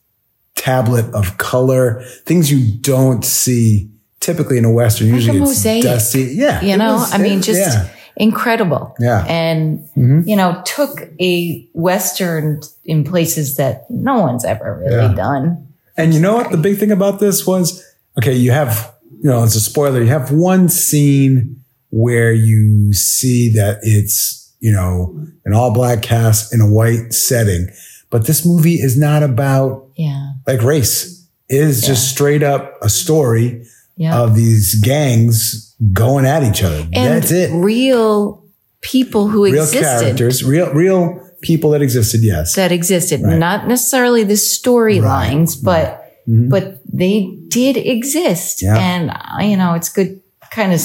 tablet 0.56 1.06
of 1.14 1.38
color, 1.38 2.02
things 2.26 2.52
you 2.52 2.78
don't 2.82 3.24
see 3.26 3.90
typically 4.20 4.58
in 4.58 4.66
a 4.66 4.72
western. 4.72 5.08
Like 5.08 5.14
a 5.14 5.18
Usually 5.18 5.38
it's 5.40 5.48
mosaic. 5.50 5.84
dusty. 5.84 6.24
Yeah, 6.36 6.62
You 6.62 6.78
know, 6.78 6.94
was- 6.96 7.14
I 7.14 7.18
mean, 7.18 7.40
it- 7.40 7.44
just 7.44 7.60
yeah, 7.60 7.88
incredible. 8.16 8.94
yeah. 9.00 9.26
And, 9.28 9.80
Mhm. 9.98 10.28
you 10.28 10.36
know, 10.36 10.62
took 10.66 11.10
a 11.20 11.68
western 11.74 12.62
in 12.86 13.04
places 13.04 13.56
that 13.58 13.86
no 13.90 14.20
one's 14.22 14.46
ever 14.46 14.80
really 14.84 14.96
Yeah. 15.08 15.14
done. 15.16 15.68
And 15.98 16.14
you 16.14 16.20
know 16.20 16.36
what? 16.36 16.52
The 16.52 16.58
big 16.58 16.78
thing 16.78 16.92
about 16.92 17.20
this 17.20 17.46
was 17.46 17.84
okay, 18.18 18.34
you 18.34 18.52
have, 18.52 18.94
you 19.22 19.30
know, 19.30 19.44
it's 19.44 19.56
a 19.56 19.60
spoiler. 19.62 20.02
You 20.02 20.08
have 20.10 20.32
one 20.32 20.70
scene 20.70 21.64
where 21.90 22.32
you 22.34 22.94
see 22.94 23.52
that 23.54 23.80
it's, 23.84 24.54
you 24.60 24.72
know, 24.72 25.26
an 25.46 25.54
all 25.54 25.74
black 25.74 26.02
cast 26.02 26.54
in 26.54 26.62
a 26.62 26.70
white 26.70 27.14
setting. 27.14 27.68
But 28.10 28.26
this 28.28 28.46
movie 28.46 28.76
is 28.76 28.98
not 28.98 29.24
about 29.24 29.88
Yeah. 29.96 30.32
like 30.48 30.62
race. 30.64 31.26
It 31.50 31.60
is 31.62 31.82
just 31.82 32.10
straight 32.10 32.44
up 32.44 32.78
a 32.82 32.90
story 32.90 33.66
Yeah. 33.98 34.20
of 34.22 34.36
these 34.36 34.76
gangs 34.76 35.74
going 35.94 36.26
at 36.26 36.44
each 36.44 36.64
other. 36.64 36.88
and 36.94 37.22
That's 37.24 37.32
it. 37.32 37.52
real 37.54 38.44
people 38.82 39.28
who 39.28 39.44
Real 39.46 39.64
existed. 39.64 39.82
characters, 39.82 40.44
real, 40.44 40.72
real 40.74 41.20
people 41.42 41.72
that 41.72 41.82
existed. 41.82 42.22
Yes. 42.24 42.56
that 42.56 42.72
existed. 42.72 43.22
Right. 43.24 43.38
Not 43.38 43.68
necessarily 43.68 44.24
the 44.24 44.36
storylines, 44.38 45.56
but 45.62 45.98
Mhm. 46.30 46.50
but 46.50 46.82
they 46.86 47.36
did 47.48 47.78
exist. 47.78 48.62
Yeah. 48.62 48.78
And 48.78 49.10
uh, 49.10 49.42
you 49.42 49.58
know, 49.58 49.74
it's 49.74 49.90
good 49.90 50.20
kind 50.52 50.72
of 50.74 50.80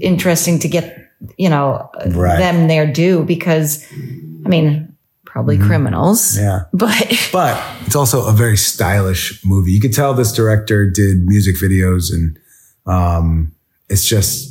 interesting 0.00 0.58
to 0.58 0.68
get, 0.68 0.96
you 1.38 1.48
know, 1.48 1.88
Right. 2.06 2.38
them 2.38 2.66
their 2.68 2.90
due 2.92 3.22
because 3.24 3.84
I 4.44 4.48
mean, 4.48 4.92
probably 5.24 5.56
criminals. 5.56 6.34
Mm-hmm. 6.34 6.44
yeah. 6.44 6.60
But 6.72 7.28
But 7.32 7.62
it's 7.86 7.94
also 7.96 8.26
a 8.26 8.32
very 8.32 8.56
stylish 8.56 9.40
movie. 9.44 9.70
You 9.72 9.80
could 9.80 9.94
tell 9.94 10.14
this 10.14 10.32
director 10.32 10.90
did 10.90 11.24
music 11.26 11.56
videos 11.56 12.12
and 12.12 12.36
um, 12.86 13.52
it's 13.88 14.04
just 14.04 14.50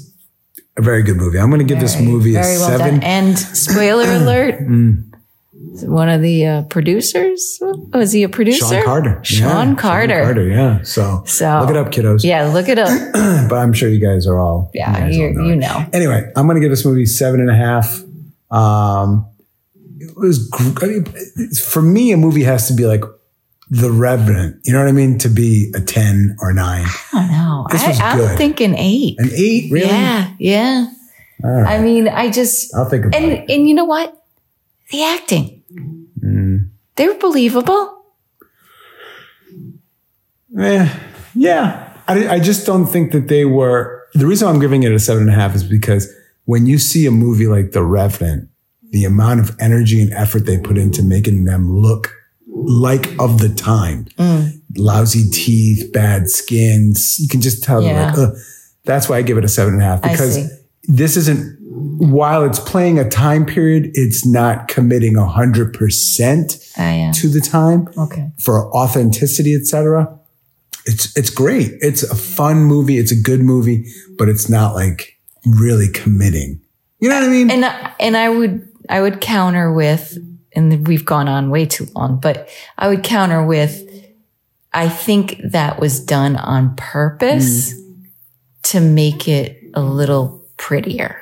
a 0.77 0.81
very 0.81 1.03
good 1.03 1.17
movie. 1.17 1.37
I'm 1.39 1.49
going 1.49 1.59
to 1.67 1.73
give 1.73 1.81
this 1.81 1.99
movie 1.99 2.35
a 2.35 2.39
well 2.41 2.69
seven. 2.69 2.99
done. 2.99 3.03
And 3.03 3.37
spoiler 3.37 4.05
alert, 4.21 4.59
Mm. 4.61 5.10
One 5.83 6.09
of 6.09 6.21
the 6.21 6.45
uh, 6.45 6.61
producers. 6.63 7.57
Was 7.93 8.11
he 8.11 8.23
a 8.23 8.29
producer? 8.29 8.65
Shawn 8.65 8.83
Carter. 8.83 9.19
Shawn 9.23 9.69
Yeah, 9.69 9.75
Carter. 9.75 10.23
Carter, 10.23 10.47
yeah. 10.49 10.81
So, 10.83 11.23
So 11.25 11.59
look 11.61 11.69
it 11.69 11.77
up, 11.77 11.87
kiddos. 11.91 12.23
Yeah, 12.25 12.47
look 12.47 12.67
it 12.67 12.77
up. 12.77 12.89
but 13.49 13.55
I'm 13.55 13.71
sure 13.71 13.87
you 13.87 13.99
guys 14.05 14.27
are 14.27 14.37
all. 14.37 14.69
Yeah, 14.73 15.07
you, 15.07 15.27
all 15.27 15.33
know 15.33 15.43
you 15.45 15.55
know. 15.55 15.85
Anyway, 15.93 16.29
I'm 16.35 16.45
going 16.45 16.55
to 16.55 16.61
give 16.61 16.71
this 16.71 16.85
movie 16.85 17.05
seven 17.05 17.39
and 17.39 17.49
a 17.49 17.55
half. 17.55 18.01
Um, 18.49 19.27
it 19.99 20.11
was 20.17 20.49
I 20.81 20.87
mean, 20.87 21.05
for 21.55 21.81
me, 21.81 22.11
a 22.11 22.17
movie 22.17 22.43
has 22.43 22.67
to 22.67 22.73
be 22.73 22.85
like 22.85 23.03
The 23.69 23.91
Revenant. 23.91 24.57
You 24.65 24.73
know 24.73 24.79
what 24.79 24.89
I 24.89 24.91
mean? 24.91 25.19
To 25.19 25.29
be 25.29 25.71
a 25.73 25.79
ten 25.79 26.35
or 26.41 26.51
nine, 26.53 26.85
I 27.13 27.19
don't 27.19 27.31
know. 27.31 27.67
This 27.71 27.83
I, 27.83 27.87
was 27.87 27.99
I'm 28.01 28.17
good. 28.17 28.37
thinking 28.37 28.75
eight. 28.75 29.15
an 29.19 29.29
eight, 29.33 29.71
really? 29.71 29.87
Yeah, 29.87 30.33
yeah. 30.37 30.87
Right, 31.43 31.77
I 31.77 31.81
mean, 31.81 32.07
I 32.09 32.29
just 32.29 32.75
I'll 32.75 32.89
think 32.89 33.05
about 33.05 33.21
and 33.21 33.31
it. 33.31 33.49
and 33.49 33.69
you 33.69 33.73
know 33.73 33.85
what? 33.85 34.17
The 34.91 35.03
acting. 35.03 35.60
Mm. 37.01 37.05
They 37.05 37.07
were 37.13 37.19
believable. 37.19 37.97
Eh, 40.59 40.99
yeah, 41.33 41.93
I, 42.07 42.27
I 42.35 42.39
just 42.39 42.65
don't 42.65 42.85
think 42.85 43.11
that 43.13 43.27
they 43.27 43.45
were. 43.45 44.03
The 44.13 44.25
reason 44.27 44.47
I'm 44.49 44.59
giving 44.59 44.83
it 44.83 44.91
a 44.91 44.99
seven 44.99 45.23
and 45.23 45.31
a 45.31 45.33
half 45.33 45.55
is 45.55 45.63
because 45.63 46.11
when 46.45 46.65
you 46.65 46.77
see 46.77 47.05
a 47.05 47.11
movie 47.11 47.47
like 47.47 47.71
The 47.71 47.83
Revenant, 47.83 48.49
the 48.91 49.05
amount 49.05 49.39
of 49.39 49.55
energy 49.59 50.01
and 50.01 50.11
effort 50.13 50.45
they 50.45 50.57
put 50.57 50.77
into 50.77 51.01
making 51.03 51.45
them 51.45 51.71
look 51.73 52.13
like 52.47 53.07
of 53.19 53.39
the 53.39 53.47
time, 53.47 54.07
lousy 54.75 55.29
teeth, 55.29 55.93
bad 55.93 56.29
skins, 56.29 57.17
you 57.19 57.29
can 57.29 57.39
just 57.39 57.63
tell 57.63 57.81
they're 57.81 57.93
Yeah. 57.93 58.09
like, 58.11 58.17
Ugh. 58.19 58.35
that's 58.83 59.07
why 59.07 59.17
I 59.17 59.21
give 59.21 59.37
it 59.37 59.45
a 59.45 59.49
seven 59.49 59.75
and 59.75 59.81
a 59.81 59.85
half 59.85 60.01
because 60.01 60.51
this 60.83 61.15
isn't. 61.15 61.57
While 62.01 62.45
it's 62.45 62.59
playing 62.59 62.97
a 62.97 63.07
time 63.07 63.45
period, 63.45 63.91
it's 63.93 64.25
not 64.25 64.67
committing 64.67 65.17
a 65.17 65.27
hundred 65.27 65.71
percent 65.71 66.57
ah, 66.75 66.81
I 66.81 66.91
am. 66.93 67.13
to 67.13 67.27
the 67.27 67.41
time 67.41 67.87
Okay. 67.95 68.31
for 68.39 68.75
authenticity, 68.75 69.53
etc. 69.53 70.17
It's 70.87 71.15
it's 71.15 71.29
great. 71.29 71.73
It's 71.81 72.01
a 72.01 72.15
fun 72.15 72.63
movie. 72.63 72.97
It's 72.97 73.11
a 73.11 73.15
good 73.15 73.41
movie, 73.41 73.85
but 74.17 74.29
it's 74.29 74.49
not 74.49 74.73
like 74.73 75.19
really 75.45 75.89
committing. 75.89 76.59
You 76.99 77.09
know 77.09 77.19
what 77.19 77.25
I 77.25 77.31
mean? 77.31 77.51
And 77.51 77.65
and 77.99 78.17
I 78.17 78.29
would 78.29 78.67
I 78.89 79.01
would 79.01 79.21
counter 79.21 79.71
with, 79.71 80.17
and 80.55 80.87
we've 80.87 81.05
gone 81.05 81.27
on 81.27 81.51
way 81.51 81.67
too 81.67 81.85
long, 81.95 82.19
but 82.19 82.49
I 82.79 82.87
would 82.87 83.03
counter 83.03 83.45
with, 83.45 83.87
I 84.73 84.89
think 84.89 85.39
that 85.43 85.79
was 85.79 85.99
done 85.99 86.35
on 86.35 86.75
purpose 86.75 87.73
mm. 87.73 88.05
to 88.63 88.79
make 88.79 89.27
it 89.27 89.61
a 89.75 89.81
little 89.83 90.43
prettier. 90.57 91.21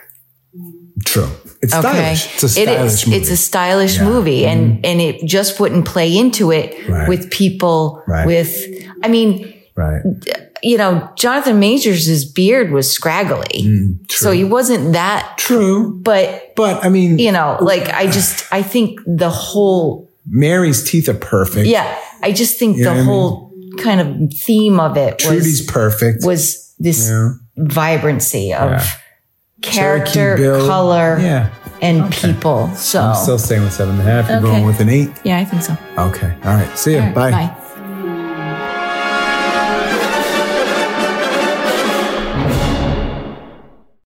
True. 1.06 1.30
It's 1.62 1.74
Okay, 1.74 1.82
stylish. 1.82 2.34
It's 2.36 2.44
a 2.44 2.50
stylish 2.50 2.94
is. 2.94 3.08
movie. 3.08 3.18
It's 3.20 3.30
a 3.32 3.38
stylish 3.38 3.96
Yeah. 3.98 4.04
Mm-hmm. 4.06 4.48
and 4.48 4.86
and 4.86 5.02
it 5.02 5.26
just 5.26 5.60
wouldn't 5.60 5.86
play 5.86 6.18
into 6.18 6.52
it 6.52 6.76
Right. 6.90 7.08
with 7.10 7.30
people 7.32 8.02
Right. 8.08 8.26
with. 8.26 8.56
I 9.04 9.08
mean, 9.10 9.54
right. 9.76 10.02
you 10.64 10.78
know, 10.78 11.10
Jonathan 11.16 11.60
Majors' 11.60 12.26
beard 12.26 12.72
was 12.72 12.90
scraggly, 12.92 13.64
Mm, 13.64 14.12
so 14.12 14.32
he 14.32 14.44
wasn't 14.44 14.94
that. 14.94 15.38
True. 15.38 16.00
But 16.02 16.54
But 16.56 16.84
I 16.84 16.90
mean, 16.90 17.20
you 17.20 17.32
know, 17.32 17.58
like 17.62 17.90
I 17.94 18.08
just 18.08 18.46
I 18.52 18.62
think 18.64 19.00
the 19.06 19.30
whole 19.30 20.10
Mary's 20.28 20.84
teeth 20.84 21.08
are 21.10 21.14
perfect. 21.14 21.68
yeah, 21.68 21.88
I 22.24 22.32
just 22.32 22.58
think 22.60 22.78
You 22.78 22.84
the 22.86 22.92
I 22.92 22.96
mean? 22.96 23.06
whole 23.06 23.52
kind 23.84 24.00
of 24.02 24.08
theme 24.34 24.80
of 24.80 24.98
it 24.98 25.20
Trudy's 25.20 25.62
was 25.62 25.62
perfect. 25.62 26.26
was 26.26 26.74
this 26.80 27.08
Yeah. 27.10 27.32
vibrancy 27.58 28.54
of 28.54 28.72
Yeah. 28.72 28.84
Character, 29.62 30.38
Cherokee 30.38 30.68
color, 30.68 31.18
Yeah. 31.20 31.50
and 31.82 32.12
people. 32.14 32.70
So 32.76 33.02
I'm 33.02 33.16
still 33.16 33.38
staying 33.40 33.64
with 33.64 33.74
seven 33.74 34.00
and 34.00 34.08
a 34.08 34.12
half. 34.12 34.30
You're 34.30 34.38
Okay. 34.40 34.48
going 34.48 34.66
with 34.66 34.80
an 34.80 34.90
eight. 34.90 35.12
yeah, 35.24 35.40
I 35.40 35.46
think 35.46 35.62
so. 35.64 35.76
Okay. 35.98 36.34
All 36.46 36.56
right. 36.56 36.78
See 36.78 36.92
you. 36.94 37.00
All 37.00 37.06
right, 37.06 37.16
Bye. 37.16 37.32
bye. 37.32 37.52